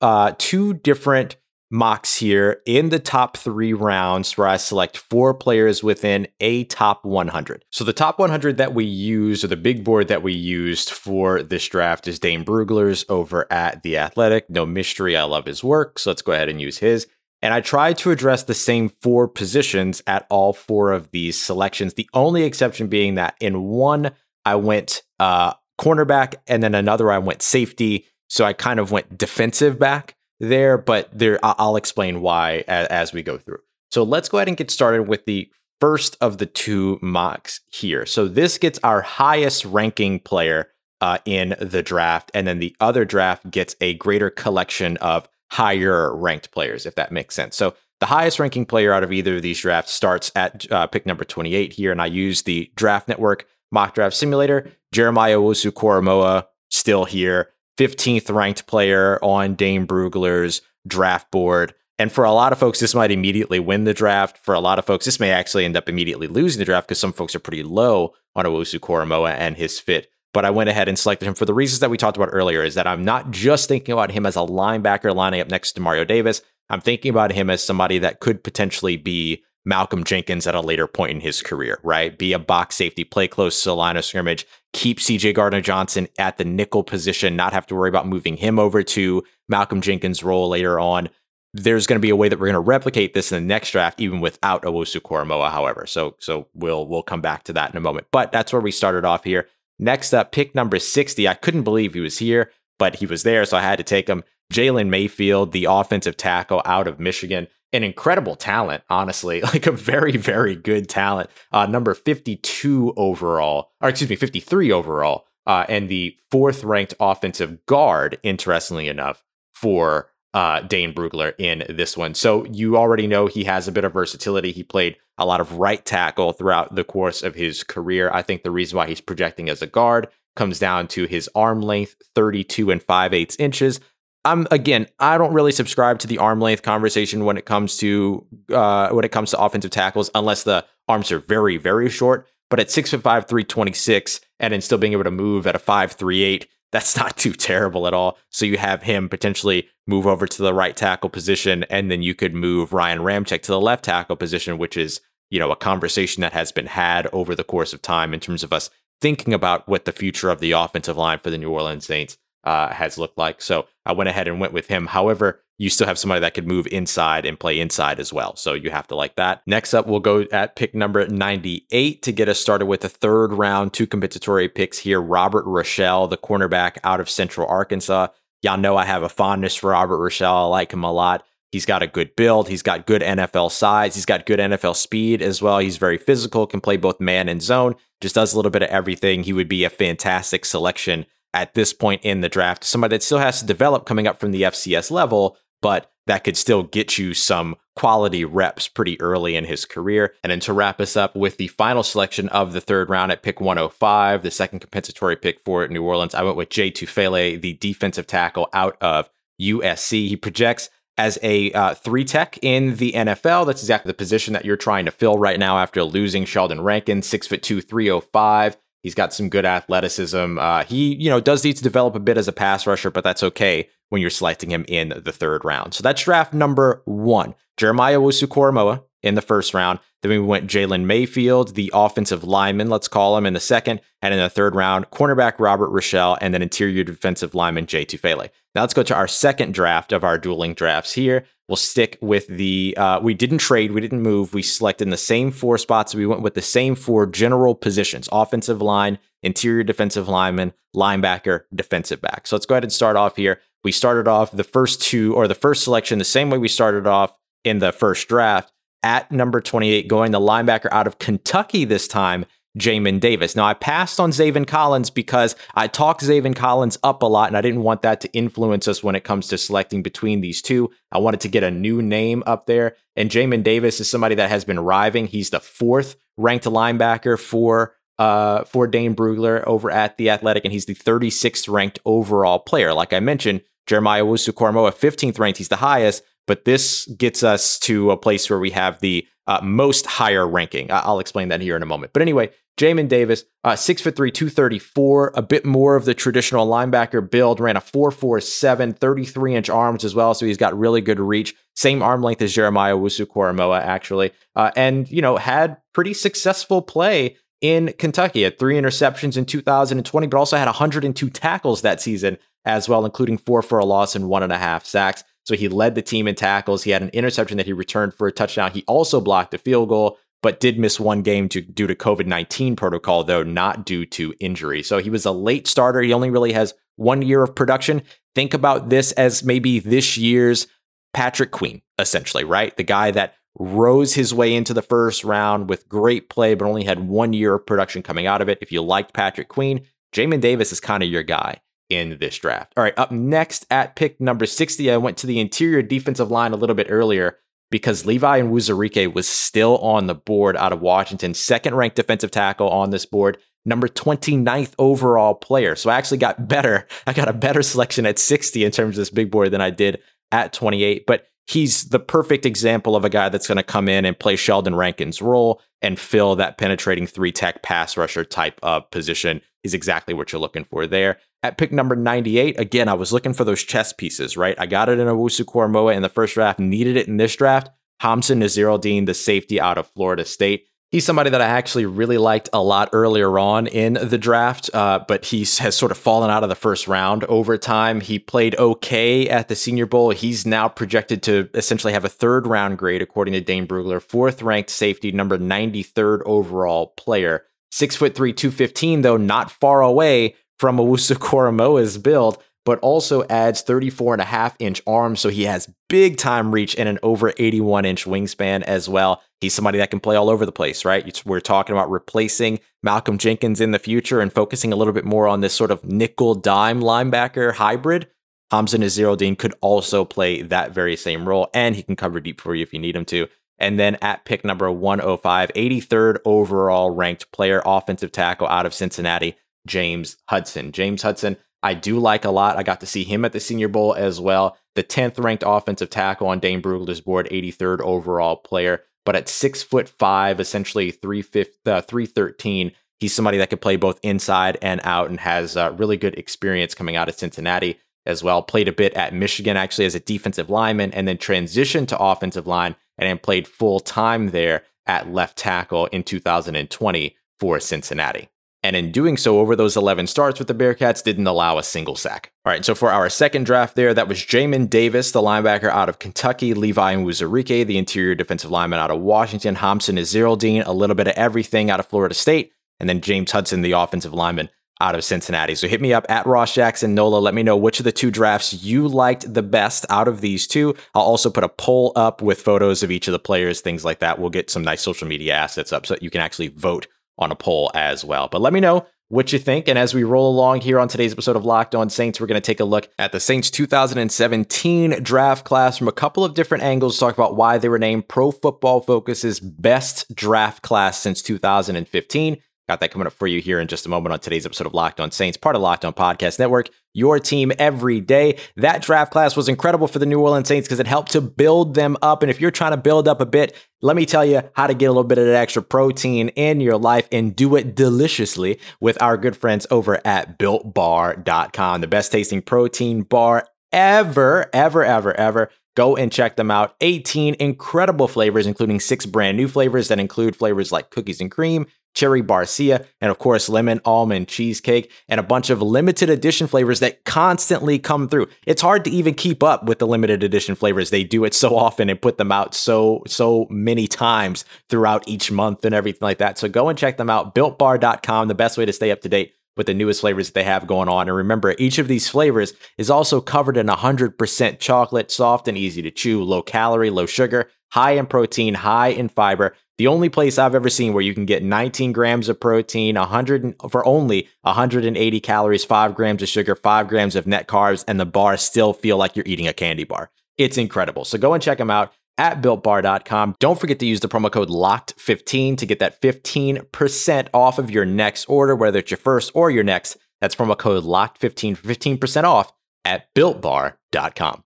uh, 0.00 0.32
two 0.38 0.74
different 0.74 1.36
mocks 1.70 2.16
here 2.16 2.62
in 2.66 2.88
the 2.88 2.98
top 2.98 3.36
three 3.36 3.72
rounds 3.72 4.36
where 4.36 4.48
I 4.48 4.56
select 4.56 4.96
four 4.96 5.34
players 5.34 5.82
within 5.82 6.26
a 6.40 6.64
top 6.64 7.04
100. 7.04 7.64
So 7.70 7.84
the 7.84 7.92
top 7.92 8.18
100 8.18 8.56
that 8.56 8.74
we 8.74 8.84
use, 8.84 9.44
or 9.44 9.48
the 9.48 9.56
big 9.56 9.84
board 9.84 10.08
that 10.08 10.22
we 10.22 10.32
used 10.32 10.90
for 10.90 11.42
this 11.42 11.66
draft, 11.68 12.08
is 12.08 12.18
Dane 12.18 12.44
Brugler's 12.44 13.04
over 13.08 13.46
at 13.52 13.82
The 13.82 13.98
Athletic. 13.98 14.48
No 14.48 14.64
mystery, 14.64 15.16
I 15.16 15.24
love 15.24 15.46
his 15.46 15.62
work. 15.62 15.98
So 15.98 16.10
let's 16.10 16.22
go 16.22 16.32
ahead 16.32 16.48
and 16.48 16.60
use 16.60 16.78
his. 16.78 17.06
And 17.40 17.54
I 17.54 17.60
tried 17.60 17.98
to 17.98 18.10
address 18.10 18.42
the 18.42 18.54
same 18.54 18.88
four 18.88 19.28
positions 19.28 20.02
at 20.06 20.26
all 20.28 20.52
four 20.52 20.92
of 20.92 21.10
these 21.12 21.38
selections. 21.40 21.94
The 21.94 22.08
only 22.12 22.42
exception 22.42 22.88
being 22.88 23.14
that 23.14 23.36
in 23.40 23.62
one, 23.62 24.10
I 24.44 24.56
went 24.56 25.02
uh, 25.20 25.54
cornerback, 25.80 26.34
and 26.46 26.62
then 26.62 26.74
another, 26.74 27.12
I 27.12 27.18
went 27.18 27.42
safety. 27.42 28.06
So 28.28 28.44
I 28.44 28.52
kind 28.52 28.80
of 28.80 28.90
went 28.90 29.16
defensive 29.16 29.78
back 29.78 30.16
there, 30.40 30.76
but 30.78 31.08
there 31.12 31.38
I'll 31.42 31.76
explain 31.76 32.20
why 32.20 32.64
as, 32.68 32.86
as 32.88 33.12
we 33.12 33.22
go 33.22 33.38
through. 33.38 33.60
So 33.90 34.02
let's 34.02 34.28
go 34.28 34.38
ahead 34.38 34.48
and 34.48 34.56
get 34.56 34.70
started 34.70 35.04
with 35.04 35.24
the 35.24 35.50
first 35.80 36.16
of 36.20 36.38
the 36.38 36.46
two 36.46 36.98
mocks 37.00 37.60
here. 37.66 38.04
So 38.04 38.26
this 38.28 38.58
gets 38.58 38.78
our 38.82 39.00
highest 39.00 39.64
ranking 39.64 40.18
player 40.18 40.68
uh, 41.00 41.18
in 41.24 41.54
the 41.60 41.82
draft, 41.82 42.30
and 42.34 42.46
then 42.46 42.58
the 42.58 42.76
other 42.80 43.04
draft 43.04 43.50
gets 43.50 43.76
a 43.80 43.94
greater 43.94 44.30
collection 44.30 44.96
of 44.98 45.28
higher 45.50 46.14
ranked 46.14 46.50
players, 46.50 46.86
if 46.86 46.94
that 46.96 47.12
makes 47.12 47.34
sense. 47.34 47.56
So 47.56 47.74
the 48.00 48.06
highest 48.06 48.38
ranking 48.38 48.66
player 48.66 48.92
out 48.92 49.02
of 49.02 49.12
either 49.12 49.36
of 49.36 49.42
these 49.42 49.60
drafts 49.60 49.92
starts 49.92 50.30
at 50.36 50.70
uh, 50.70 50.86
pick 50.86 51.06
number 51.06 51.24
28 51.24 51.72
here, 51.72 51.90
and 51.90 52.00
I 52.00 52.06
use 52.06 52.42
the 52.42 52.70
Draft 52.76 53.08
Network 53.08 53.46
mock 53.72 53.94
draft 53.94 54.16
simulator. 54.16 54.70
Jeremiah 54.92 55.38
Owusu 55.38 55.70
Koramoah 55.70 56.46
still 56.70 57.04
here, 57.04 57.50
15th 57.78 58.32
ranked 58.34 58.66
player 58.66 59.18
on 59.22 59.54
Dane 59.54 59.86
Brugler's 59.86 60.62
draft 60.86 61.30
board. 61.30 61.74
And 61.98 62.12
for 62.12 62.24
a 62.24 62.32
lot 62.32 62.52
of 62.52 62.58
folks, 62.58 62.78
this 62.78 62.94
might 62.94 63.10
immediately 63.10 63.58
win 63.58 63.84
the 63.84 63.92
draft. 63.92 64.38
For 64.38 64.54
a 64.54 64.60
lot 64.60 64.78
of 64.78 64.84
folks, 64.84 65.04
this 65.04 65.18
may 65.18 65.30
actually 65.30 65.64
end 65.64 65.76
up 65.76 65.88
immediately 65.88 66.28
losing 66.28 66.60
the 66.60 66.64
draft 66.64 66.86
because 66.86 67.00
some 67.00 67.12
folks 67.12 67.34
are 67.34 67.40
pretty 67.40 67.64
low 67.64 68.14
on 68.36 68.44
Owusu 68.44 68.78
Koramoah 68.78 69.34
and 69.36 69.56
his 69.56 69.80
fit. 69.80 70.08
But 70.34 70.44
I 70.44 70.50
went 70.50 70.68
ahead 70.68 70.88
and 70.88 70.98
selected 70.98 71.26
him 71.26 71.34
for 71.34 71.44
the 71.44 71.54
reasons 71.54 71.80
that 71.80 71.90
we 71.90 71.96
talked 71.96 72.16
about 72.16 72.30
earlier 72.32 72.62
is 72.62 72.74
that 72.74 72.86
I'm 72.86 73.04
not 73.04 73.30
just 73.30 73.68
thinking 73.68 73.92
about 73.92 74.10
him 74.10 74.26
as 74.26 74.36
a 74.36 74.40
linebacker 74.40 75.14
lining 75.14 75.40
up 75.40 75.48
next 75.48 75.72
to 75.72 75.80
Mario 75.80 76.04
Davis. 76.04 76.42
I'm 76.68 76.80
thinking 76.80 77.10
about 77.10 77.32
him 77.32 77.48
as 77.48 77.64
somebody 77.64 77.98
that 78.00 78.20
could 78.20 78.44
potentially 78.44 78.96
be 78.96 79.42
Malcolm 79.64 80.04
Jenkins 80.04 80.46
at 80.46 80.54
a 80.54 80.60
later 80.60 80.86
point 80.86 81.12
in 81.12 81.20
his 81.20 81.42
career, 81.42 81.78
right? 81.82 82.16
Be 82.16 82.32
a 82.32 82.38
box 82.38 82.76
safety, 82.76 83.04
play 83.04 83.26
close 83.26 83.62
to 83.62 83.70
the 83.70 83.76
line 83.76 83.96
of 83.96 84.04
scrimmage, 84.04 84.46
keep 84.72 84.98
CJ 84.98 85.34
Gardner 85.34 85.60
Johnson 85.60 86.08
at 86.18 86.36
the 86.36 86.44
nickel 86.44 86.82
position, 86.82 87.36
not 87.36 87.52
have 87.52 87.66
to 87.66 87.74
worry 87.74 87.88
about 87.88 88.06
moving 88.06 88.36
him 88.36 88.58
over 88.58 88.82
to 88.82 89.22
Malcolm 89.48 89.80
Jenkins' 89.80 90.22
role 90.22 90.48
later 90.48 90.78
on 90.78 91.08
there's 91.54 91.86
going 91.86 91.98
to 91.98 92.02
be 92.02 92.10
a 92.10 92.16
way 92.16 92.28
that 92.28 92.38
we're 92.38 92.46
going 92.46 92.54
to 92.54 92.60
replicate 92.60 93.14
this 93.14 93.32
in 93.32 93.42
the 93.42 93.46
next 93.46 93.70
draft, 93.70 94.00
even 94.00 94.20
without 94.20 94.62
Owusu 94.62 95.00
Koramoah, 95.00 95.50
however. 95.50 95.86
So 95.86 96.16
so 96.18 96.48
we'll 96.54 96.86
we'll 96.86 97.02
come 97.02 97.20
back 97.20 97.44
to 97.44 97.52
that 97.54 97.70
in 97.70 97.76
a 97.76 97.80
moment. 97.80 98.08
But 98.10 98.32
that's 98.32 98.52
where 98.52 98.60
we 98.60 98.70
started 98.70 99.04
off 99.04 99.24
here. 99.24 99.48
Next 99.78 100.12
up, 100.12 100.32
pick 100.32 100.54
number 100.54 100.78
60. 100.78 101.28
I 101.28 101.34
couldn't 101.34 101.62
believe 101.62 101.94
he 101.94 102.00
was 102.00 102.18
here, 102.18 102.50
but 102.78 102.96
he 102.96 103.06
was 103.06 103.22
there, 103.22 103.44
so 103.44 103.56
I 103.56 103.62
had 103.62 103.78
to 103.78 103.84
take 103.84 104.08
him. 104.08 104.24
Jalen 104.52 104.88
Mayfield, 104.88 105.52
the 105.52 105.66
offensive 105.68 106.16
tackle 106.16 106.62
out 106.64 106.88
of 106.88 106.98
Michigan. 106.98 107.48
An 107.72 107.84
incredible 107.84 108.34
talent, 108.34 108.82
honestly, 108.88 109.40
like 109.42 109.66
a 109.66 109.72
very, 109.72 110.16
very 110.16 110.56
good 110.56 110.88
talent. 110.88 111.30
Uh, 111.52 111.66
number 111.66 111.94
52 111.94 112.94
overall, 112.96 113.70
or 113.80 113.90
excuse 113.90 114.08
me, 114.08 114.16
53 114.16 114.72
overall, 114.72 115.26
uh, 115.46 115.64
and 115.68 115.88
the 115.88 116.16
fourth 116.30 116.64
ranked 116.64 116.94
offensive 116.98 117.64
guard, 117.66 118.18
interestingly 118.22 118.88
enough, 118.88 119.22
for 119.52 120.10
uh, 120.38 120.60
Dane 120.60 120.94
Brugler 120.94 121.34
in 121.36 121.64
this 121.68 121.96
one. 121.96 122.14
So 122.14 122.44
you 122.44 122.76
already 122.76 123.08
know 123.08 123.26
he 123.26 123.42
has 123.42 123.66
a 123.66 123.72
bit 123.72 123.82
of 123.82 123.92
versatility. 123.92 124.52
He 124.52 124.62
played 124.62 124.96
a 125.18 125.26
lot 125.26 125.40
of 125.40 125.58
right 125.58 125.84
tackle 125.84 126.32
throughout 126.32 126.76
the 126.76 126.84
course 126.84 127.24
of 127.24 127.34
his 127.34 127.64
career. 127.64 128.08
I 128.14 128.22
think 128.22 128.44
the 128.44 128.52
reason 128.52 128.76
why 128.76 128.86
he's 128.86 129.00
projecting 129.00 129.48
as 129.48 129.62
a 129.62 129.66
guard 129.66 130.06
comes 130.36 130.60
down 130.60 130.86
to 130.88 131.06
his 131.06 131.28
arm 131.34 131.60
length, 131.60 131.96
32 132.14 132.70
and 132.70 132.80
5 132.80 133.14
eighths 133.14 133.34
inches. 133.40 133.80
I'm 134.24 134.46
again, 134.52 134.86
I 135.00 135.18
don't 135.18 135.34
really 135.34 135.50
subscribe 135.50 135.98
to 136.00 136.06
the 136.06 136.18
arm 136.18 136.40
length 136.40 136.62
conversation 136.62 137.24
when 137.24 137.36
it 137.36 137.44
comes 137.44 137.76
to 137.78 138.24
uh, 138.54 138.90
when 138.90 139.04
it 139.04 139.10
comes 139.10 139.32
to 139.32 139.40
offensive 139.40 139.72
tackles, 139.72 140.08
unless 140.14 140.44
the 140.44 140.64
arms 140.86 141.10
are 141.10 141.18
very, 141.18 141.56
very 141.56 141.90
short. 141.90 142.28
But 142.48 142.60
at 142.60 142.70
six 142.70 142.92
foot 142.92 143.02
five, 143.02 143.26
326, 143.26 144.20
and 144.38 144.52
then 144.52 144.60
still 144.60 144.78
being 144.78 144.92
able 144.92 145.02
to 145.02 145.10
move 145.10 145.48
at 145.48 145.56
a 145.56 145.58
five 145.58 145.92
three 145.92 146.22
eight, 146.22 146.46
that's 146.72 146.96
not 146.96 147.16
too 147.16 147.32
terrible 147.32 147.86
at 147.86 147.94
all. 147.94 148.18
So 148.30 148.46
you 148.46 148.58
have 148.58 148.82
him 148.82 149.08
potentially 149.08 149.68
move 149.86 150.06
over 150.06 150.26
to 150.26 150.42
the 150.42 150.54
right 150.54 150.76
tackle 150.76 151.10
position, 151.10 151.64
and 151.64 151.90
then 151.90 152.02
you 152.02 152.14
could 152.14 152.34
move 152.34 152.72
Ryan 152.72 152.98
Ramczyk 152.98 153.42
to 153.42 153.52
the 153.52 153.60
left 153.60 153.84
tackle 153.84 154.16
position, 154.16 154.58
which 154.58 154.76
is, 154.76 155.00
you 155.30 155.38
know, 155.38 155.50
a 155.50 155.56
conversation 155.56 156.20
that 156.20 156.32
has 156.32 156.52
been 156.52 156.66
had 156.66 157.06
over 157.12 157.34
the 157.34 157.44
course 157.44 157.72
of 157.72 157.82
time 157.82 158.12
in 158.12 158.20
terms 158.20 158.42
of 158.42 158.52
us 158.52 158.70
thinking 159.00 159.32
about 159.32 159.68
what 159.68 159.84
the 159.84 159.92
future 159.92 160.30
of 160.30 160.40
the 160.40 160.52
offensive 160.52 160.96
line 160.96 161.18
for 161.18 161.30
the 161.30 161.38
New 161.38 161.50
Orleans 161.50 161.86
Saints 161.86 162.18
uh, 162.44 162.68
has 162.68 162.98
looked 162.98 163.18
like. 163.18 163.40
So 163.40 163.66
I 163.86 163.92
went 163.92 164.08
ahead 164.08 164.28
and 164.28 164.40
went 164.40 164.52
with 164.52 164.66
him. 164.66 164.86
However, 164.86 165.42
you 165.58 165.68
still 165.68 165.86
have 165.86 165.98
somebody 165.98 166.20
that 166.20 166.34
could 166.34 166.46
move 166.46 166.68
inside 166.68 167.26
and 167.26 167.38
play 167.38 167.58
inside 167.58 167.98
as 167.98 168.12
well. 168.12 168.36
So 168.36 168.54
you 168.54 168.70
have 168.70 168.86
to 168.88 168.94
like 168.94 169.16
that. 169.16 169.42
Next 169.46 169.74
up, 169.74 169.86
we'll 169.88 170.00
go 170.00 170.20
at 170.32 170.54
pick 170.54 170.74
number 170.74 171.06
98 171.06 172.02
to 172.02 172.12
get 172.12 172.28
us 172.28 172.38
started 172.38 172.66
with 172.66 172.80
the 172.80 172.88
third 172.88 173.32
round, 173.32 173.72
two 173.72 173.86
compensatory 173.86 174.48
picks 174.48 174.78
here. 174.78 175.00
Robert 175.00 175.44
Rochell, 175.46 176.08
the 176.08 176.16
cornerback 176.16 176.78
out 176.84 177.00
of 177.00 177.10
Central 177.10 177.48
Arkansas. 177.48 178.06
Y'all 178.42 178.56
know 178.56 178.76
I 178.76 178.84
have 178.84 179.02
a 179.02 179.08
fondness 179.08 179.56
for 179.56 179.70
Robert 179.70 179.98
Rochell. 179.98 180.32
I 180.32 180.44
like 180.44 180.72
him 180.72 180.84
a 180.84 180.92
lot. 180.92 181.24
He's 181.50 181.66
got 181.66 181.82
a 181.82 181.86
good 181.86 182.14
build. 182.14 182.48
He's 182.48 182.62
got 182.62 182.86
good 182.86 183.02
NFL 183.02 183.50
size. 183.50 183.94
He's 183.94 184.06
got 184.06 184.26
good 184.26 184.38
NFL 184.38 184.76
speed 184.76 185.22
as 185.22 185.40
well. 185.40 185.58
He's 185.58 185.78
very 185.78 185.96
physical, 185.96 186.46
can 186.46 186.60
play 186.60 186.76
both 186.76 187.00
man 187.00 187.28
and 187.28 187.42
zone, 187.42 187.74
just 188.00 188.14
does 188.14 188.32
a 188.32 188.36
little 188.36 188.50
bit 188.50 188.62
of 188.62 188.68
everything. 188.68 189.24
He 189.24 189.32
would 189.32 189.48
be 189.48 189.64
a 189.64 189.70
fantastic 189.70 190.44
selection 190.44 191.06
at 191.32 191.54
this 191.54 191.72
point 191.72 192.02
in 192.04 192.20
the 192.20 192.28
draft. 192.28 192.64
Somebody 192.64 192.96
that 192.96 193.02
still 193.02 193.18
has 193.18 193.40
to 193.40 193.46
develop 193.46 193.86
coming 193.86 194.06
up 194.06 194.20
from 194.20 194.32
the 194.32 194.42
FCS 194.42 194.90
level, 194.90 195.38
but 195.60 195.90
that 196.08 196.24
could 196.24 196.36
still 196.36 196.62
get 196.62 196.98
you 196.98 197.14
some 197.14 197.54
quality 197.76 198.24
reps 198.24 198.66
pretty 198.66 199.00
early 199.00 199.36
in 199.36 199.44
his 199.44 199.64
career. 199.64 200.14
And 200.24 200.30
then 200.30 200.40
to 200.40 200.52
wrap 200.52 200.80
us 200.80 200.96
up 200.96 201.14
with 201.14 201.36
the 201.36 201.48
final 201.48 201.82
selection 201.82 202.28
of 202.30 202.52
the 202.52 202.60
third 202.60 202.90
round 202.90 203.12
at 203.12 203.22
pick 203.22 203.40
105, 203.40 204.22
the 204.22 204.30
second 204.30 204.60
compensatory 204.60 205.16
pick 205.16 205.38
for 205.44 205.68
New 205.68 205.84
Orleans, 205.84 206.14
I 206.14 206.22
went 206.22 206.36
with 206.36 206.48
Jay 206.48 206.70
Tufele, 206.70 207.40
the 207.40 207.52
defensive 207.54 208.06
tackle 208.06 208.48
out 208.52 208.76
of 208.80 209.08
USC. 209.40 210.08
He 210.08 210.16
projects 210.16 210.70
as 210.96 211.18
a 211.22 211.52
uh, 211.52 211.74
three 211.74 212.04
tech 212.04 212.38
in 212.42 212.76
the 212.76 212.92
NFL. 212.92 213.46
That's 213.46 213.62
exactly 213.62 213.90
the 213.90 213.94
position 213.94 214.32
that 214.32 214.44
you're 214.44 214.56
trying 214.56 214.86
to 214.86 214.90
fill 214.90 215.18
right 215.18 215.38
now 215.38 215.58
after 215.58 215.84
losing 215.84 216.24
Sheldon 216.24 216.62
Rankin, 216.62 217.02
six 217.02 217.26
foot 217.26 217.42
two, 217.42 217.60
305. 217.60 218.56
He's 218.82 218.94
got 218.94 219.12
some 219.12 219.28
good 219.28 219.44
athleticism. 219.44 220.38
Uh, 220.38 220.64
he, 220.64 220.94
you 220.94 221.10
know, 221.10 221.20
does 221.20 221.44
need 221.44 221.56
to 221.56 221.62
develop 221.62 221.94
a 221.94 222.00
bit 222.00 222.16
as 222.16 222.28
a 222.28 222.32
pass 222.32 222.66
rusher, 222.66 222.90
but 222.90 223.04
that's 223.04 223.22
okay 223.22 223.68
when 223.88 224.00
you're 224.00 224.10
selecting 224.10 224.50
him 224.50 224.64
in 224.68 224.92
the 225.04 225.12
third 225.12 225.44
round. 225.44 225.74
So 225.74 225.82
that's 225.82 226.02
draft 226.02 226.32
number 226.32 226.82
one. 226.84 227.34
Jeremiah 227.56 227.98
Owusu 227.98 228.82
in 229.02 229.14
the 229.14 229.22
first 229.22 229.54
round. 229.54 229.78
Then 230.02 230.10
we 230.10 230.18
went 230.18 230.48
Jalen 230.48 230.84
Mayfield, 230.84 231.54
the 231.54 231.70
offensive 231.74 232.22
lineman, 232.24 232.70
let's 232.70 232.88
call 232.88 233.16
him, 233.16 233.26
in 233.26 233.32
the 233.32 233.40
second. 233.40 233.80
And 234.00 234.14
in 234.14 234.20
the 234.20 234.28
third 234.28 234.54
round, 234.54 234.90
cornerback 234.90 235.34
Robert 235.38 235.70
Rochell, 235.70 236.18
and 236.20 236.32
then 236.32 236.42
interior 236.42 236.84
defensive 236.84 237.34
lineman 237.34 237.66
Jay 237.66 237.84
Tufele. 237.84 238.30
Now 238.58 238.62
let's 238.62 238.74
go 238.74 238.82
to 238.82 238.94
our 238.96 239.06
second 239.06 239.54
draft 239.54 239.92
of 239.92 240.02
our 240.02 240.18
dueling 240.18 240.52
drafts 240.52 240.92
here. 240.92 241.26
We'll 241.46 241.54
stick 241.54 241.96
with 242.00 242.26
the, 242.26 242.74
uh, 242.76 242.98
we 242.98 243.14
didn't 243.14 243.38
trade, 243.38 243.70
we 243.70 243.80
didn't 243.80 244.02
move. 244.02 244.34
We 244.34 244.42
selected 244.42 244.88
in 244.88 244.90
the 244.90 244.96
same 244.96 245.30
four 245.30 245.58
spots. 245.58 245.94
We 245.94 246.06
went 246.06 246.22
with 246.22 246.34
the 246.34 246.42
same 246.42 246.74
four 246.74 247.06
general 247.06 247.54
positions 247.54 248.08
offensive 248.10 248.60
line, 248.60 248.98
interior 249.22 249.62
defensive 249.62 250.08
lineman, 250.08 250.54
linebacker, 250.74 251.42
defensive 251.54 252.00
back. 252.00 252.26
So 252.26 252.34
let's 252.34 252.46
go 252.46 252.56
ahead 252.56 252.64
and 252.64 252.72
start 252.72 252.96
off 252.96 253.14
here. 253.14 253.40
We 253.62 253.70
started 253.70 254.08
off 254.08 254.32
the 254.32 254.42
first 254.42 254.82
two, 254.82 255.14
or 255.14 255.28
the 255.28 255.36
first 255.36 255.62
selection, 255.62 256.00
the 256.00 256.04
same 256.04 256.28
way 256.28 256.38
we 256.38 256.48
started 256.48 256.88
off 256.88 257.16
in 257.44 257.60
the 257.60 257.70
first 257.70 258.08
draft 258.08 258.52
at 258.82 259.12
number 259.12 259.40
28, 259.40 259.86
going 259.86 260.10
the 260.10 260.18
linebacker 260.18 260.68
out 260.72 260.88
of 260.88 260.98
Kentucky 260.98 261.64
this 261.64 261.86
time, 261.86 262.24
Jamin 262.58 263.00
Davis. 263.00 263.36
Now, 263.36 263.46
I 263.46 263.54
passed 263.54 264.00
on 264.00 264.10
Zaven 264.10 264.46
Collins 264.46 264.90
because 264.90 265.36
I 265.54 265.66
talked 265.66 266.02
Zaven 266.02 266.34
Collins 266.34 266.78
up 266.82 267.02
a 267.02 267.06
lot, 267.06 267.28
and 267.28 267.36
I 267.36 267.40
didn't 267.40 267.62
want 267.62 267.82
that 267.82 268.00
to 268.02 268.12
influence 268.12 268.68
us 268.68 268.82
when 268.82 268.94
it 268.94 269.04
comes 269.04 269.28
to 269.28 269.38
selecting 269.38 269.82
between 269.82 270.20
these 270.20 270.42
two. 270.42 270.70
I 270.92 270.98
wanted 270.98 271.20
to 271.20 271.28
get 271.28 271.42
a 271.42 271.50
new 271.50 271.82
name 271.82 272.22
up 272.26 272.46
there, 272.46 272.76
and 272.96 273.10
Jamin 273.10 273.42
Davis 273.42 273.80
is 273.80 273.90
somebody 273.90 274.14
that 274.16 274.30
has 274.30 274.44
been 274.44 274.58
arriving. 274.58 275.06
He's 275.06 275.30
the 275.30 275.40
fourth 275.40 275.96
ranked 276.16 276.46
linebacker 276.46 277.18
for 277.18 277.74
uh, 277.98 278.44
for 278.44 278.68
Dane 278.68 278.94
Brugler 278.94 279.42
over 279.44 279.70
at 279.70 279.96
the 279.96 280.10
Athletic, 280.10 280.44
and 280.44 280.52
he's 280.52 280.66
the 280.66 280.74
36th 280.74 281.48
ranked 281.48 281.80
overall 281.84 282.38
player. 282.38 282.72
Like 282.72 282.92
I 282.92 283.00
mentioned, 283.00 283.42
Jeremiah 283.66 284.04
Owusu 284.04 284.30
Koramoah, 284.30 284.72
15th 284.72 285.18
ranked, 285.18 285.38
he's 285.38 285.48
the 285.48 285.56
highest 285.56 286.04
but 286.28 286.44
this 286.44 286.86
gets 286.96 287.24
us 287.24 287.58
to 287.58 287.90
a 287.90 287.96
place 287.96 288.30
where 288.30 288.38
we 288.38 288.50
have 288.50 288.78
the 288.78 289.04
uh, 289.26 289.40
most 289.42 289.86
higher 289.86 290.28
ranking. 290.28 290.68
I'll 290.70 291.00
explain 291.00 291.28
that 291.28 291.40
here 291.40 291.56
in 291.56 291.62
a 291.62 291.66
moment. 291.66 291.92
But 291.92 292.02
anyway, 292.02 292.30
Jamin 292.58 292.88
Davis, 292.88 293.24
uh, 293.44 293.56
six 293.56 293.80
foot 293.80 293.94
three, 293.96 294.10
234, 294.10 295.12
a 295.14 295.22
bit 295.22 295.46
more 295.46 295.76
of 295.76 295.84
the 295.84 295.94
traditional 295.94 296.46
linebacker 296.46 297.08
build, 297.08 297.38
ran 297.38 297.56
a 297.56 297.60
447, 297.60 298.74
33 298.74 299.34
inch 299.36 299.48
arms 299.48 299.84
as 299.84 299.94
well. 299.94 300.12
So 300.12 300.26
he's 300.26 300.36
got 300.36 300.58
really 300.58 300.80
good 300.80 300.98
reach. 300.98 301.34
Same 301.54 301.82
arm 301.82 302.02
length 302.02 302.20
as 302.20 302.34
Jeremiah 302.34 302.76
Wusu 302.76 303.06
Koramoah, 303.06 303.60
actually. 303.60 304.10
Uh, 304.34 304.50
and, 304.56 304.90
you 304.90 305.00
know, 305.00 305.16
had 305.16 305.56
pretty 305.72 305.94
successful 305.94 306.60
play 306.60 307.16
in 307.40 307.72
Kentucky. 307.78 308.24
at 308.24 308.38
three 308.38 308.56
interceptions 308.56 309.16
in 309.16 309.24
2020, 309.24 310.06
but 310.08 310.18
also 310.18 310.36
had 310.36 310.46
102 310.46 311.10
tackles 311.10 311.62
that 311.62 311.80
season 311.80 312.18
as 312.44 312.68
well, 312.68 312.84
including 312.84 313.18
four 313.18 313.42
for 313.42 313.58
a 313.58 313.64
loss 313.64 313.94
and 313.94 314.08
one 314.08 314.22
and 314.22 314.32
a 314.32 314.38
half 314.38 314.64
sacks. 314.64 315.04
So 315.24 315.36
he 315.36 315.48
led 315.48 315.74
the 315.74 315.82
team 315.82 316.08
in 316.08 316.14
tackles. 316.14 316.64
He 316.64 316.70
had 316.70 316.82
an 316.82 316.88
interception 316.90 317.36
that 317.36 317.46
he 317.46 317.52
returned 317.52 317.94
for 317.94 318.08
a 318.08 318.12
touchdown. 318.12 318.50
He 318.52 318.64
also 318.66 319.00
blocked 319.00 319.34
a 319.34 319.38
field 319.38 319.68
goal, 319.68 319.98
but 320.22 320.40
did 320.40 320.58
miss 320.58 320.80
one 320.80 321.02
game 321.02 321.28
to, 321.30 321.40
due 321.40 321.66
to 321.66 321.74
COVID 321.74 322.06
19 322.06 322.56
protocol, 322.56 323.04
though 323.04 323.22
not 323.22 323.64
due 323.64 323.86
to 323.86 324.14
injury. 324.20 324.62
So 324.62 324.78
he 324.78 324.90
was 324.90 325.04
a 325.04 325.12
late 325.12 325.46
starter. 325.46 325.80
He 325.80 325.92
only 325.92 326.10
really 326.10 326.32
has 326.32 326.54
one 326.76 327.02
year 327.02 327.22
of 327.22 327.34
production. 327.34 327.82
think 328.14 328.34
about 328.34 328.68
this 328.68 328.92
as 328.92 329.22
maybe 329.22 329.58
this 329.58 329.96
year's 329.96 330.46
Patrick 330.94 331.30
Queen, 331.30 331.62
essentially, 331.78 332.24
right? 332.24 332.56
The 332.56 332.64
guy 332.64 332.90
that 332.92 333.14
rose 333.38 333.94
his 333.94 334.12
way 334.12 334.34
into 334.34 334.54
the 334.54 334.62
first 334.62 335.04
round 335.04 335.48
with 335.48 335.68
great 335.68 336.08
play, 336.08 336.34
but 336.34 336.46
only 336.46 336.64
had 336.64 336.88
one 336.88 337.12
year 337.12 337.34
of 337.34 337.46
production 337.46 337.82
coming 337.82 338.06
out 338.06 338.20
of 338.20 338.28
it. 338.28 338.38
If 338.40 338.50
you 338.50 338.62
liked 338.62 338.94
Patrick 338.94 339.28
Queen, 339.28 339.66
Jamin 339.94 340.20
Davis 340.20 340.52
is 340.52 340.60
kind 340.60 340.82
of 340.82 340.88
your 340.88 341.02
guy 341.02 341.40
in 341.68 341.98
this 341.98 342.18
draft. 342.18 342.52
All 342.56 342.64
right, 342.64 342.76
up 342.78 342.90
next 342.90 343.46
at 343.50 343.76
pick 343.76 344.00
number 344.00 344.26
60, 344.26 344.70
I 344.70 344.76
went 344.78 344.96
to 344.98 345.06
the 345.06 345.20
interior 345.20 345.62
defensive 345.62 346.10
line 346.10 346.32
a 346.32 346.36
little 346.36 346.56
bit 346.56 346.68
earlier 346.70 347.18
because 347.50 347.86
Levi 347.86 348.20
Onwuzurike 348.20 348.92
was 348.94 349.08
still 349.08 349.58
on 349.58 349.86
the 349.86 349.94
board 349.94 350.36
out 350.36 350.52
of 350.52 350.60
Washington, 350.60 351.14
second 351.14 351.54
ranked 351.54 351.76
defensive 351.76 352.10
tackle 352.10 352.48
on 352.48 352.70
this 352.70 352.86
board, 352.86 353.18
number 353.44 353.68
29th 353.68 354.52
overall 354.58 355.14
player. 355.14 355.56
So 355.56 355.70
I 355.70 355.76
actually 355.76 355.98
got 355.98 356.28
better. 356.28 356.66
I 356.86 356.92
got 356.92 357.08
a 357.08 357.12
better 357.12 357.42
selection 357.42 357.86
at 357.86 357.98
60 357.98 358.44
in 358.44 358.50
terms 358.50 358.76
of 358.76 358.82
this 358.82 358.90
big 358.90 359.10
board 359.10 359.30
than 359.30 359.40
I 359.40 359.50
did 359.50 359.80
at 360.12 360.32
28. 360.32 360.86
But 360.86 361.08
he's 361.26 361.68
the 361.68 361.78
perfect 361.78 362.26
example 362.26 362.76
of 362.76 362.84
a 362.84 362.90
guy 362.90 363.08
that's 363.08 363.26
going 363.26 363.36
to 363.36 363.42
come 363.42 363.68
in 363.68 363.84
and 363.84 363.98
play 363.98 364.16
Sheldon 364.16 364.54
Rankins' 364.54 365.02
role 365.02 365.40
and 365.62 365.78
fill 365.78 366.16
that 366.16 366.38
penetrating 366.38 366.86
three 366.86 367.12
tech 367.12 367.42
pass 367.42 367.76
rusher 367.76 368.04
type 368.04 368.38
of 368.42 368.70
position 368.70 369.20
is 369.42 369.54
exactly 369.54 369.94
what 369.94 370.12
you're 370.12 370.20
looking 370.20 370.44
for 370.44 370.66
there. 370.66 370.98
At 371.22 371.36
pick 371.36 371.50
number 371.50 371.74
98, 371.74 372.38
again, 372.38 372.68
I 372.68 372.74
was 372.74 372.92
looking 372.92 373.12
for 373.12 373.24
those 373.24 373.42
chess 373.42 373.72
pieces, 373.72 374.16
right? 374.16 374.36
I 374.38 374.46
got 374.46 374.68
it 374.68 374.78
in 374.78 374.86
Owusu 374.86 375.24
Koramoah 375.24 375.74
in 375.74 375.82
the 375.82 375.88
first 375.88 376.14
draft, 376.14 376.38
needed 376.38 376.76
it 376.76 376.86
in 376.86 376.96
this 376.96 377.16
draft. 377.16 377.50
Hamsah 377.82 378.16
Nasirildeen, 378.16 378.86
the 378.86 378.94
safety 378.94 379.40
out 379.40 379.58
of 379.58 379.66
Florida 379.68 380.04
State. 380.04 380.46
He's 380.70 380.84
somebody 380.84 381.10
that 381.10 381.22
I 381.22 381.26
actually 381.26 381.64
really 381.64 381.96
liked 381.96 382.28
a 382.32 382.42
lot 382.42 382.68
earlier 382.72 383.18
on 383.18 383.46
in 383.46 383.72
the 383.74 383.96
draft, 383.96 384.50
uh, 384.52 384.84
but 384.86 385.06
he 385.06 385.20
has 385.20 385.56
sort 385.56 385.72
of 385.72 385.78
fallen 385.78 386.10
out 386.10 386.22
of 386.22 386.28
the 386.28 386.34
first 386.34 386.68
round 386.68 387.04
over 387.04 387.38
time. 387.38 387.80
He 387.80 387.98
played 387.98 388.36
okay 388.36 389.08
at 389.08 389.28
the 389.28 389.34
Senior 389.34 389.64
Bowl. 389.64 389.90
He's 389.90 390.26
now 390.26 390.46
projected 390.46 391.02
to 391.04 391.30
essentially 391.34 391.72
have 391.72 391.86
a 391.86 391.88
third 391.88 392.26
round 392.26 392.58
grade, 392.58 392.82
according 392.82 393.14
to 393.14 393.20
Dane 393.20 393.46
Brugler, 393.46 393.80
fourth 393.80 394.22
ranked 394.22 394.50
safety, 394.50 394.92
number 394.92 395.18
93rd 395.18 396.02
overall 396.04 396.74
player. 396.76 397.24
Six 397.50 397.74
foot 397.74 397.94
three, 397.94 398.12
215, 398.12 398.82
though, 398.82 398.98
not 398.98 399.30
far 399.30 399.62
away 399.62 400.16
from 400.38 400.58
Owusu 400.58 400.96
Koramoah's 400.96 401.78
build 401.78 402.22
but 402.48 402.58
also 402.60 403.04
adds 403.10 403.42
34 403.42 403.92
and 403.92 404.00
a 404.00 404.06
half 404.06 404.34
inch 404.38 404.62
arms. 404.66 405.00
So 405.00 405.10
he 405.10 405.24
has 405.24 405.52
big 405.68 405.98
time 405.98 406.32
reach 406.32 406.56
and 406.56 406.66
an 406.66 406.78
over 406.82 407.12
81 407.18 407.66
inch 407.66 407.84
wingspan 407.84 408.40
as 408.44 408.70
well. 408.70 409.02
He's 409.20 409.34
somebody 409.34 409.58
that 409.58 409.70
can 409.70 409.80
play 409.80 409.96
all 409.96 410.08
over 410.08 410.24
the 410.24 410.32
place, 410.32 410.64
right? 410.64 411.02
We're 411.04 411.20
talking 411.20 411.54
about 411.54 411.70
replacing 411.70 412.40
Malcolm 412.62 412.96
Jenkins 412.96 413.42
in 413.42 413.50
the 413.50 413.58
future 413.58 414.00
and 414.00 414.10
focusing 414.10 414.50
a 414.50 414.56
little 414.56 414.72
bit 414.72 414.86
more 414.86 415.06
on 415.06 415.20
this 415.20 415.34
sort 415.34 415.50
of 415.50 415.62
nickel 415.62 416.14
dime 416.14 416.62
linebacker 416.62 417.34
hybrid. 417.34 417.86
Hamsah 418.32 418.58
Nasirildeen 418.58 419.18
could 419.18 419.34
also 419.42 419.84
play 419.84 420.22
that 420.22 420.52
very 420.52 420.74
same 420.74 421.06
role, 421.06 421.28
and 421.34 421.54
he 421.54 421.62
can 421.62 421.76
cover 421.76 422.00
deep 422.00 422.18
for 422.18 422.34
you 422.34 422.42
if 422.42 422.54
you 422.54 422.58
need 422.58 422.76
him 422.76 422.86
to. 422.86 423.08
And 423.38 423.60
then 423.60 423.76
at 423.82 424.06
pick 424.06 424.24
number 424.24 424.50
105, 424.50 425.32
83rd 425.36 425.98
overall 426.06 426.70
ranked 426.70 427.12
player, 427.12 427.42
offensive 427.44 427.92
tackle 427.92 428.26
out 428.26 428.46
of 428.46 428.54
Cincinnati, 428.54 429.16
James 429.48 429.96
Hudson. 430.08 430.52
James 430.52 430.82
Hudson, 430.82 431.16
I 431.42 431.54
do 431.54 431.78
like 431.78 432.04
a 432.04 432.10
lot. 432.10 432.36
I 432.36 432.42
got 432.42 432.60
to 432.60 432.66
see 432.66 432.84
him 432.84 433.04
at 433.04 433.12
the 433.12 433.20
Senior 433.20 433.48
Bowl 433.48 433.74
as 433.74 434.00
well. 434.00 434.36
The 434.54 434.64
10th 434.64 435.02
ranked 435.02 435.24
offensive 435.26 435.70
tackle 435.70 436.08
on 436.08 436.18
Dane 436.20 436.42
Brugler's 436.42 436.80
board, 436.80 437.08
83rd 437.10 437.60
overall 437.60 438.16
player. 438.16 438.62
But 438.84 438.96
at 438.96 439.08
six 439.08 439.42
foot 439.42 439.68
five, 439.68 440.18
essentially 440.20 440.70
three 440.70 441.00
uh, 441.00 441.60
313, 441.60 442.52
he's 442.80 442.94
somebody 442.94 443.18
that 443.18 443.30
could 443.30 443.40
play 443.40 443.56
both 443.56 443.78
inside 443.82 444.38
and 444.40 444.60
out 444.64 444.88
and 444.88 444.98
has 445.00 445.36
uh, 445.36 445.54
really 445.56 445.76
good 445.76 445.98
experience 445.98 446.54
coming 446.54 446.76
out 446.76 446.88
of 446.88 446.94
Cincinnati 446.94 447.58
as 447.86 448.02
well. 448.02 448.22
Played 448.22 448.48
a 448.48 448.52
bit 448.52 448.74
at 448.74 448.94
Michigan 448.94 449.36
actually 449.36 449.66
as 449.66 449.74
a 449.74 449.80
defensive 449.80 450.30
lineman 450.30 450.72
and 450.72 450.88
then 450.88 450.96
transitioned 450.96 451.68
to 451.68 451.78
offensive 451.78 452.26
line 452.26 452.56
and 452.78 452.88
then 452.88 452.98
played 452.98 453.28
full 453.28 453.60
time 453.60 454.08
there 454.08 454.44
at 454.66 454.92
left 454.92 455.16
tackle 455.16 455.66
in 455.66 455.82
2020 455.82 456.96
for 457.18 457.40
Cincinnati 457.40 458.08
and 458.42 458.54
in 458.54 458.70
doing 458.70 458.96
so 458.96 459.18
over 459.18 459.34
those 459.34 459.56
11 459.56 459.86
starts 459.86 460.18
with 460.18 460.28
the 460.28 460.34
Bearcats 460.34 460.82
didn't 460.82 461.06
allow 461.06 461.38
a 461.38 461.42
single 461.42 461.76
sack. 461.76 462.12
All 462.24 462.32
right, 462.32 462.44
so 462.44 462.54
for 462.54 462.70
our 462.70 462.88
second 462.88 463.26
draft 463.26 463.56
there, 463.56 463.74
that 463.74 463.88
was 463.88 463.98
Jamin 463.98 464.48
Davis, 464.48 464.92
the 464.92 465.00
linebacker 465.00 465.50
out 465.50 465.68
of 465.68 465.78
Kentucky, 465.78 466.34
Levi 466.34 466.74
Onwuzurike, 466.74 467.46
the 467.46 467.58
interior 467.58 467.94
defensive 467.94 468.30
lineman 468.30 468.60
out 468.60 468.70
of 468.70 468.80
Washington, 468.80 469.36
Hamsah 469.36 469.74
Nasirildeen, 469.74 470.46
a 470.46 470.52
little 470.52 470.76
bit 470.76 470.88
of 470.88 470.94
everything 470.94 471.50
out 471.50 471.60
of 471.60 471.66
Florida 471.66 471.94
State, 471.94 472.32
and 472.60 472.68
then 472.68 472.80
James 472.80 473.10
Hudson, 473.10 473.42
the 473.42 473.52
offensive 473.52 473.94
lineman 473.94 474.28
out 474.60 474.74
of 474.74 474.84
Cincinnati. 474.84 475.34
So 475.34 475.46
hit 475.46 475.60
me 475.60 475.72
up 475.72 475.86
at 475.88 476.06
Ross 476.06 476.34
Jackson 476.34 476.74
Nola. 476.74 476.98
Let 476.98 477.14
me 477.14 477.22
know 477.22 477.36
which 477.36 477.60
of 477.60 477.64
the 477.64 477.72
two 477.72 477.90
drafts 477.90 478.42
you 478.42 478.66
liked 478.66 479.12
the 479.12 479.22
best 479.22 479.64
out 479.70 479.88
of 479.88 480.00
these 480.00 480.26
two. 480.26 480.54
I'll 480.74 480.82
also 480.82 481.10
put 481.10 481.24
a 481.24 481.28
poll 481.28 481.72
up 481.76 482.02
with 482.02 482.20
photos 482.20 482.62
of 482.62 482.70
each 482.70 482.88
of 482.88 482.92
the 482.92 482.98
players, 482.98 483.40
things 483.40 483.64
like 483.64 483.78
that. 483.80 483.98
We'll 483.98 484.10
get 484.10 484.30
some 484.30 484.42
nice 484.42 484.60
social 484.60 484.88
media 484.88 485.14
assets 485.14 485.52
up 485.52 485.66
so 485.66 485.74
that 485.74 485.82
you 485.82 485.90
can 485.90 486.00
actually 486.00 486.28
vote 486.28 486.66
on 486.98 487.12
a 487.12 487.16
poll 487.16 487.50
as 487.54 487.84
well. 487.84 488.08
But 488.08 488.20
let 488.20 488.32
me 488.32 488.40
know 488.40 488.66
what 488.88 489.12
you 489.12 489.18
think. 489.18 489.48
And 489.48 489.58
as 489.58 489.74
we 489.74 489.84
roll 489.84 490.10
along 490.10 490.40
here 490.40 490.58
on 490.58 490.68
today's 490.68 490.92
episode 490.92 491.16
of 491.16 491.24
Locked 491.24 491.54
On 491.54 491.68
Saints, 491.68 492.00
we're 492.00 492.06
going 492.06 492.20
to 492.20 492.26
take 492.26 492.40
a 492.40 492.44
look 492.44 492.68
at 492.78 492.92
the 492.92 493.00
Saints 493.00 493.30
2017 493.30 494.82
draft 494.82 495.24
class 495.24 495.58
from 495.58 495.68
a 495.68 495.72
couple 495.72 496.04
of 496.04 496.14
different 496.14 496.44
angles, 496.44 496.78
talk 496.78 496.94
about 496.94 497.16
why 497.16 497.38
they 497.38 497.48
were 497.48 497.58
named 497.58 497.88
Pro 497.88 498.10
Football 498.10 498.60
Focus's 498.60 499.20
best 499.20 499.94
draft 499.94 500.42
class 500.42 500.80
since 500.80 501.02
2015. 501.02 502.16
Got 502.48 502.60
that 502.60 502.70
coming 502.70 502.86
up 502.86 502.94
for 502.94 503.06
you 503.06 503.20
here 503.20 503.40
in 503.40 503.46
just 503.46 503.66
a 503.66 503.68
moment 503.68 503.92
on 503.92 504.00
today's 504.00 504.24
episode 504.24 504.46
of 504.46 504.54
Locked 504.54 504.80
On 504.80 504.90
Saints, 504.90 505.18
part 505.18 505.36
of 505.36 505.42
Locked 505.42 505.66
On 505.66 505.74
Podcast 505.74 506.18
Network, 506.18 506.48
your 506.74 506.98
team 506.98 507.32
every 507.38 507.80
day. 507.80 508.18
That 508.36 508.62
draft 508.62 508.92
class 508.92 509.16
was 509.16 509.28
incredible 509.28 509.68
for 509.68 509.78
the 509.78 509.86
New 509.86 510.00
Orleans 510.00 510.28
Saints 510.28 510.46
because 510.46 510.60
it 510.60 510.66
helped 510.66 510.92
to 510.92 511.00
build 511.00 511.54
them 511.54 511.76
up. 511.82 512.02
And 512.02 512.10
if 512.10 512.20
you're 512.20 512.30
trying 512.30 512.52
to 512.52 512.56
build 512.56 512.88
up 512.88 513.00
a 513.00 513.06
bit, 513.06 513.34
let 513.62 513.76
me 513.76 513.86
tell 513.86 514.04
you 514.04 514.22
how 514.34 514.46
to 514.46 514.54
get 514.54 514.66
a 514.66 514.70
little 514.70 514.84
bit 514.84 514.98
of 514.98 515.06
that 515.06 515.16
extra 515.16 515.42
protein 515.42 516.08
in 516.10 516.40
your 516.40 516.58
life 516.58 516.88
and 516.92 517.16
do 517.16 517.34
it 517.36 517.54
deliciously 517.54 518.38
with 518.60 518.80
our 518.82 518.96
good 518.96 519.16
friends 519.16 519.46
over 519.50 519.80
at 519.86 520.18
builtbar.com, 520.18 521.60
the 521.60 521.66
best 521.66 521.92
tasting 521.92 522.22
protein 522.22 522.82
bar 522.82 523.26
ever, 523.52 524.28
ever, 524.32 524.64
ever, 524.64 524.94
ever. 524.94 525.30
Go 525.56 525.76
and 525.76 525.90
check 525.90 526.14
them 526.14 526.30
out. 526.30 526.54
18 526.60 527.16
incredible 527.18 527.88
flavors, 527.88 528.26
including 528.28 528.60
six 528.60 528.86
brand 528.86 529.16
new 529.16 529.26
flavors 529.26 529.68
that 529.68 529.80
include 529.80 530.14
flavors 530.14 530.52
like 530.52 530.70
cookies 530.70 531.00
and 531.00 531.10
cream 531.10 531.46
cherry 531.74 532.02
barcia, 532.02 532.66
and 532.80 532.90
of 532.90 532.98
course, 532.98 533.28
lemon 533.28 533.60
almond 533.64 534.08
cheesecake, 534.08 534.72
and 534.88 534.98
a 534.98 535.02
bunch 535.02 535.30
of 535.30 535.42
limited 535.42 535.90
edition 535.90 536.26
flavors 536.26 536.60
that 536.60 536.84
constantly 536.84 537.58
come 537.58 537.88
through. 537.88 538.08
It's 538.26 538.42
hard 538.42 538.64
to 538.64 538.70
even 538.70 538.94
keep 538.94 539.22
up 539.22 539.44
with 539.44 539.58
the 539.58 539.66
limited 539.66 540.02
edition 540.02 540.34
flavors. 540.34 540.70
They 540.70 540.84
do 540.84 541.04
it 541.04 541.14
so 541.14 541.36
often 541.36 541.68
and 541.70 541.80
put 541.80 541.98
them 541.98 542.12
out 542.12 542.34
so, 542.34 542.82
so 542.86 543.26
many 543.30 543.66
times 543.66 544.24
throughout 544.48 544.86
each 544.88 545.10
month 545.10 545.44
and 545.44 545.54
everything 545.54 545.86
like 545.86 545.98
that. 545.98 546.18
So 546.18 546.28
go 546.28 546.48
and 546.48 546.58
check 546.58 546.76
them 546.76 546.90
out. 546.90 547.14
BuiltBar.com, 547.14 548.08
the 548.08 548.14
best 548.14 548.38
way 548.38 548.46
to 548.46 548.52
stay 548.52 548.70
up 548.70 548.80
to 548.82 548.88
date 548.88 549.14
with 549.38 549.46
the 549.46 549.54
newest 549.54 549.80
flavors 549.80 550.08
that 550.08 550.14
they 550.14 550.24
have 550.24 550.46
going 550.46 550.68
on. 550.68 550.88
And 550.88 550.96
remember, 550.96 551.34
each 551.38 551.58
of 551.58 551.68
these 551.68 551.88
flavors 551.88 552.34
is 552.58 552.68
also 552.68 553.00
covered 553.00 553.38
in 553.38 553.46
100% 553.46 554.38
chocolate, 554.40 554.90
soft 554.90 555.28
and 555.28 555.38
easy 555.38 555.62
to 555.62 555.70
chew, 555.70 556.02
low 556.02 556.20
calorie, 556.20 556.68
low 556.68 556.84
sugar, 556.84 557.30
high 557.52 557.72
in 557.72 557.86
protein, 557.86 558.34
high 558.34 558.68
in 558.68 558.88
fiber. 558.90 559.34
The 559.56 559.68
only 559.68 559.88
place 559.88 560.18
I've 560.18 560.34
ever 560.34 560.50
seen 560.50 560.72
where 560.72 560.82
you 560.82 560.92
can 560.92 561.06
get 561.06 561.22
19 561.22 561.72
grams 561.72 562.08
of 562.08 562.20
protein, 562.20 562.74
100 562.74 563.36
for 563.50 563.66
only 563.66 564.08
180 564.22 565.00
calories, 565.00 565.44
five 565.44 565.74
grams 565.74 566.02
of 566.02 566.08
sugar, 566.08 566.34
five 566.34 566.68
grams 566.68 566.94
of 566.94 567.06
net 567.06 567.26
carbs, 567.26 567.64
and 567.66 567.80
the 567.80 567.86
bar 567.86 568.16
still 568.16 568.52
feel 568.52 568.76
like 568.76 568.94
you're 568.94 569.06
eating 569.06 569.26
a 569.26 569.32
candy 569.32 569.64
bar. 569.64 569.90
It's 570.16 570.36
incredible. 570.36 570.84
So 570.84 570.98
go 570.98 571.14
and 571.14 571.22
check 571.22 571.38
them 571.38 571.50
out 571.50 571.72
at 571.98 572.22
builtbar.com. 572.22 573.16
Don't 573.18 573.38
forget 573.38 573.58
to 573.58 573.66
use 573.66 573.80
the 573.80 573.88
promo 573.88 574.10
code 574.10 574.28
LOCKED15 574.28 575.36
to 575.38 575.46
get 575.46 575.58
that 575.58 575.82
15% 575.82 577.08
off 577.12 577.38
of 577.38 577.50
your 577.50 577.64
next 577.64 578.04
order, 578.06 578.34
whether 578.34 578.60
it's 578.60 578.70
your 578.70 578.78
first 578.78 579.10
or 579.14 579.30
your 579.30 579.44
next. 579.44 579.76
That's 580.00 580.14
promo 580.14 580.38
code 580.38 580.64
LOCKED15 580.64 581.36
for 581.36 581.48
15% 581.48 582.04
off 582.04 582.32
at 582.64 582.94
builtbar.com. 582.94 584.22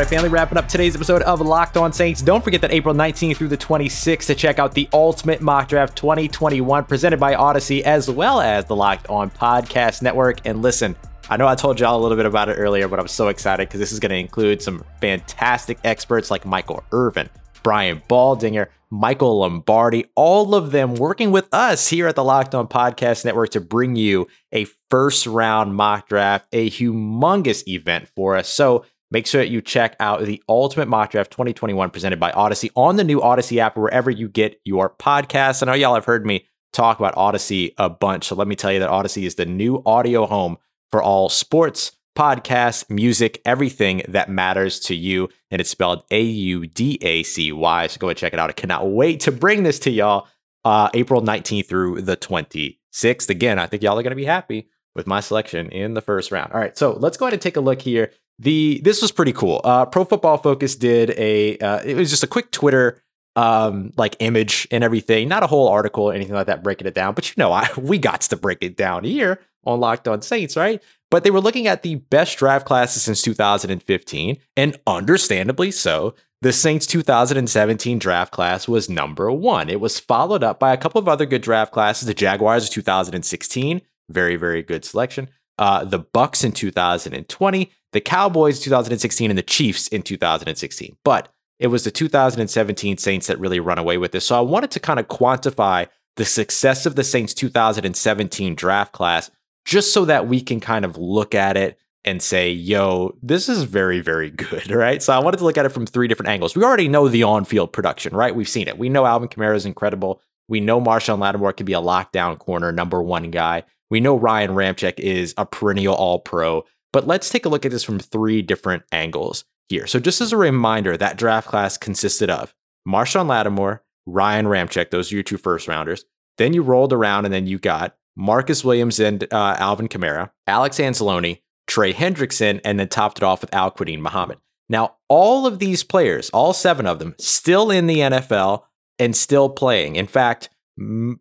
right, 0.00 0.08
family, 0.08 0.30
wrapping 0.30 0.56
up 0.56 0.66
today's 0.66 0.94
episode 0.94 1.20
of 1.22 1.42
Locked 1.42 1.76
On 1.76 1.92
Saints. 1.92 2.22
Don't 2.22 2.42
forget 2.42 2.62
that 2.62 2.72
April 2.72 2.94
19th 2.94 3.36
through 3.36 3.48
the 3.48 3.56
26th 3.58 4.24
to 4.28 4.34
check 4.34 4.58
out 4.58 4.72
the 4.72 4.88
Ultimate 4.94 5.42
Mock 5.42 5.68
Draft 5.68 5.94
2021 5.94 6.84
presented 6.84 7.20
by 7.20 7.34
Audacy 7.34 7.82
as 7.82 8.10
well 8.10 8.40
as 8.40 8.64
the 8.64 8.74
Locked 8.74 9.10
On 9.10 9.30
Podcast 9.30 10.00
Network. 10.00 10.40
And 10.46 10.62
listen, 10.62 10.96
I 11.28 11.36
know 11.36 11.46
I 11.46 11.54
told 11.54 11.78
y'all 11.78 12.00
a 12.00 12.02
little 12.02 12.16
bit 12.16 12.24
about 12.24 12.48
it 12.48 12.54
earlier, 12.54 12.88
but 12.88 12.98
I'm 12.98 13.08
so 13.08 13.28
excited 13.28 13.68
because 13.68 13.78
this 13.78 13.92
is 13.92 14.00
going 14.00 14.08
to 14.08 14.16
include 14.16 14.62
some 14.62 14.82
fantastic 15.02 15.76
experts 15.84 16.30
like 16.30 16.46
Michael 16.46 16.82
Irvin, 16.92 17.28
Brian 17.62 18.00
Baldinger, 18.08 18.68
Michael 18.88 19.40
Lombardi, 19.40 20.06
all 20.16 20.54
of 20.54 20.70
them 20.70 20.94
working 20.94 21.30
with 21.30 21.46
us 21.52 21.88
here 21.88 22.08
at 22.08 22.16
the 22.16 22.24
Locked 22.24 22.54
On 22.54 22.66
Podcast 22.66 23.26
Network 23.26 23.50
to 23.50 23.60
bring 23.60 23.96
you 23.96 24.28
a 24.50 24.64
first 24.88 25.26
round 25.26 25.74
mock 25.74 26.08
draft, 26.08 26.46
a 26.52 26.70
humongous 26.70 27.68
event 27.68 28.08
for 28.16 28.38
us. 28.38 28.48
So 28.48 28.86
make 29.10 29.26
sure 29.26 29.40
that 29.40 29.50
you 29.50 29.60
check 29.60 29.96
out 30.00 30.24
the 30.24 30.42
Ultimate 30.48 30.88
Mock 30.88 31.10
Draft 31.10 31.30
2021 31.30 31.90
presented 31.90 32.20
by 32.20 32.32
Audacy 32.32 32.70
on 32.76 32.96
the 32.96 33.04
new 33.04 33.20
Audacy 33.20 33.58
app 33.58 33.76
or 33.76 33.82
wherever 33.82 34.10
you 34.10 34.28
get 34.28 34.60
your 34.64 34.90
podcasts. 34.90 35.62
I 35.62 35.66
know 35.66 35.74
y'all 35.74 35.94
have 35.94 36.04
heard 36.04 36.26
me 36.26 36.46
talk 36.72 36.98
about 36.98 37.14
Audacy 37.14 37.74
a 37.78 37.88
bunch. 37.88 38.26
So 38.26 38.34
let 38.34 38.48
me 38.48 38.56
tell 38.56 38.72
you 38.72 38.78
that 38.80 38.90
Audacy 38.90 39.24
is 39.24 39.34
the 39.34 39.46
new 39.46 39.82
audio 39.84 40.26
home 40.26 40.56
for 40.90 41.02
all 41.02 41.28
sports, 41.28 41.92
podcasts, 42.16 42.88
music, 42.90 43.40
everything 43.44 44.02
that 44.08 44.28
matters 44.28 44.80
to 44.80 44.94
you. 44.94 45.28
And 45.50 45.60
it's 45.60 45.70
spelled 45.70 46.04
A 46.10 46.22
U 46.22 46.66
D 46.66 46.98
A 47.02 47.22
C 47.22 47.52
Y. 47.52 47.86
So 47.86 47.98
go 47.98 48.08
and 48.08 48.18
check 48.18 48.32
it 48.32 48.38
out. 48.38 48.50
I 48.50 48.54
cannot 48.54 48.90
wait 48.90 49.20
to 49.20 49.32
bring 49.32 49.62
this 49.62 49.78
to 49.80 49.90
y'all 49.90 50.28
uh, 50.64 50.90
April 50.94 51.22
19th 51.22 51.66
through 51.66 52.02
the 52.02 52.16
26th. 52.16 53.30
Again, 53.30 53.58
I 53.58 53.66
think 53.66 53.82
y'all 53.82 53.98
are 53.98 54.02
going 54.02 54.10
to 54.10 54.16
be 54.16 54.24
happy 54.24 54.68
with 54.94 55.06
my 55.06 55.20
selection 55.20 55.70
in 55.70 55.94
the 55.94 56.00
first 56.00 56.32
round. 56.32 56.52
All 56.52 56.60
right, 56.60 56.76
so 56.76 56.92
let's 56.92 57.16
go 57.16 57.26
ahead 57.26 57.32
and 57.34 57.42
take 57.42 57.56
a 57.56 57.60
look 57.60 57.82
here. 57.82 58.10
The 58.40 58.80
this 58.82 59.02
was 59.02 59.12
pretty 59.12 59.34
cool. 59.34 59.60
Uh, 59.62 59.84
Pro 59.84 60.04
Football 60.04 60.38
Focus 60.38 60.74
did 60.74 61.10
a 61.10 61.58
uh, 61.58 61.82
it 61.84 61.94
was 61.94 62.08
just 62.08 62.22
a 62.22 62.26
quick 62.26 62.50
Twitter 62.50 63.02
um 63.36 63.92
like 63.96 64.16
image 64.18 64.66
and 64.70 64.82
everything, 64.82 65.28
not 65.28 65.42
a 65.42 65.46
whole 65.46 65.68
article 65.68 66.04
or 66.04 66.14
anything 66.14 66.34
like 66.34 66.46
that 66.46 66.62
breaking 66.62 66.86
it 66.86 66.94
down. 66.94 67.12
But 67.14 67.28
you 67.28 67.34
know, 67.36 67.52
I 67.52 67.68
we 67.76 67.98
got 67.98 68.22
to 68.22 68.36
break 68.36 68.62
it 68.62 68.78
down 68.78 69.04
here 69.04 69.40
on 69.64 69.78
Locked 69.78 70.08
On 70.08 70.22
Saints, 70.22 70.56
right? 70.56 70.82
But 71.10 71.22
they 71.22 71.30
were 71.30 71.40
looking 71.40 71.66
at 71.66 71.82
the 71.82 71.96
best 71.96 72.38
draft 72.38 72.64
classes 72.64 73.02
since 73.02 73.20
2015, 73.20 74.38
and 74.56 74.80
understandably 74.86 75.70
so. 75.70 76.14
The 76.42 76.54
Saints 76.54 76.86
2017 76.86 77.98
draft 77.98 78.32
class 78.32 78.66
was 78.66 78.88
number 78.88 79.30
one. 79.30 79.68
It 79.68 79.80
was 79.80 80.00
followed 80.00 80.42
up 80.42 80.58
by 80.58 80.72
a 80.72 80.78
couple 80.78 80.98
of 80.98 81.08
other 81.08 81.26
good 81.26 81.42
draft 81.42 81.72
classes. 81.72 82.08
The 82.08 82.14
Jaguars 82.14 82.64
of 82.64 82.70
2016, 82.70 83.82
very, 84.08 84.36
very 84.36 84.62
good 84.62 84.86
selection. 84.86 85.28
Uh, 85.60 85.84
the 85.84 85.98
Bucks 85.98 86.42
in 86.42 86.52
2020, 86.52 87.70
the 87.92 88.00
Cowboys 88.00 88.60
2016, 88.60 89.30
and 89.30 89.38
the 89.38 89.42
Chiefs 89.42 89.88
in 89.88 90.02
2016. 90.02 90.96
But 91.04 91.28
it 91.58 91.66
was 91.66 91.84
the 91.84 91.90
2017 91.90 92.96
Saints 92.96 93.26
that 93.26 93.38
really 93.38 93.60
run 93.60 93.78
away 93.78 93.98
with 93.98 94.12
this. 94.12 94.26
So 94.26 94.38
I 94.38 94.40
wanted 94.40 94.70
to 94.70 94.80
kind 94.80 94.98
of 94.98 95.08
quantify 95.08 95.86
the 96.16 96.24
success 96.24 96.86
of 96.86 96.96
the 96.96 97.04
Saints 97.04 97.34
2017 97.34 98.54
draft 98.54 98.92
class 98.92 99.30
just 99.66 99.92
so 99.92 100.06
that 100.06 100.26
we 100.26 100.40
can 100.40 100.60
kind 100.60 100.86
of 100.86 100.96
look 100.96 101.34
at 101.34 101.58
it 101.58 101.78
and 102.04 102.22
say, 102.22 102.50
yo, 102.50 103.14
this 103.22 103.48
is 103.48 103.64
very, 103.64 104.00
very 104.00 104.30
good, 104.30 104.70
right? 104.70 105.02
So 105.02 105.12
I 105.12 105.18
wanted 105.18 105.36
to 105.36 105.44
look 105.44 105.58
at 105.58 105.66
it 105.66 105.70
from 105.70 105.84
three 105.84 106.08
different 106.08 106.30
angles. 106.30 106.56
We 106.56 106.64
already 106.64 106.88
know 106.88 107.08
the 107.08 107.24
on 107.24 107.44
field 107.44 107.72
production, 107.72 108.16
right? 108.16 108.34
We've 108.34 108.48
seen 108.48 108.68
it. 108.68 108.78
We 108.78 108.88
know 108.88 109.04
Alvin 109.04 109.28
Kamara 109.28 109.56
is 109.56 109.66
incredible. 109.66 110.22
We 110.48 110.60
know 110.60 110.80
Marshon 110.80 111.18
Lattimore 111.18 111.52
can 111.52 111.66
be 111.66 111.74
a 111.74 111.80
lockdown 111.80 112.38
corner, 112.38 112.72
number 112.72 113.02
one 113.02 113.30
guy. 113.30 113.64
We 113.90 114.00
know 114.00 114.16
Ryan 114.16 114.52
Ramczyk 114.52 114.98
is 114.98 115.34
a 115.36 115.44
perennial 115.44 115.94
all 115.94 116.20
pro. 116.20 116.64
But 116.92 117.06
let's 117.06 117.28
take 117.28 117.44
a 117.44 117.48
look 117.48 117.64
at 117.64 117.70
this 117.70 117.84
from 117.84 117.98
three 117.98 118.42
different 118.42 118.82
angles 118.90 119.44
here. 119.68 119.86
So 119.86 120.00
just 120.00 120.20
as 120.20 120.32
a 120.32 120.36
reminder, 120.36 120.96
that 120.96 121.16
draft 121.16 121.48
class 121.48 121.76
consisted 121.76 122.30
of 122.30 122.54
Marshon 122.86 123.28
Lattimore, 123.28 123.82
Ryan 124.06 124.46
Ramczyk, 124.46 124.90
those 124.90 125.12
are 125.12 125.16
your 125.16 125.22
two 125.22 125.36
first 125.36 125.68
rounders. 125.68 126.04
Then 126.38 126.52
you 126.52 126.62
rolled 126.62 126.92
around 126.92 127.26
and 127.26 127.34
then 127.34 127.46
you 127.46 127.58
got 127.58 127.96
Marcus 128.16 128.64
Williams 128.64 128.98
and 128.98 129.22
uh, 129.32 129.56
Alvin 129.58 129.88
Kamara, 129.88 130.30
Alex 130.46 130.78
Anzalone, 130.78 131.40
Trey 131.66 131.92
Hendrickson, 131.92 132.60
and 132.64 132.80
then 132.80 132.88
topped 132.88 133.18
it 133.18 133.24
off 133.24 133.40
with 133.40 133.54
Al-Quadin 133.54 134.00
Muhammad. 134.00 134.38
Now, 134.68 134.96
all 135.08 135.46
of 135.46 135.58
these 135.58 135.84
players, 135.84 136.30
all 136.30 136.52
seven 136.52 136.86
of 136.86 136.98
them, 136.98 137.14
still 137.18 137.70
in 137.70 137.86
the 137.86 137.98
NFL 137.98 138.62
and 138.98 139.16
still 139.16 139.48
playing. 139.48 139.96
In 139.96 140.06
fact, 140.06 140.48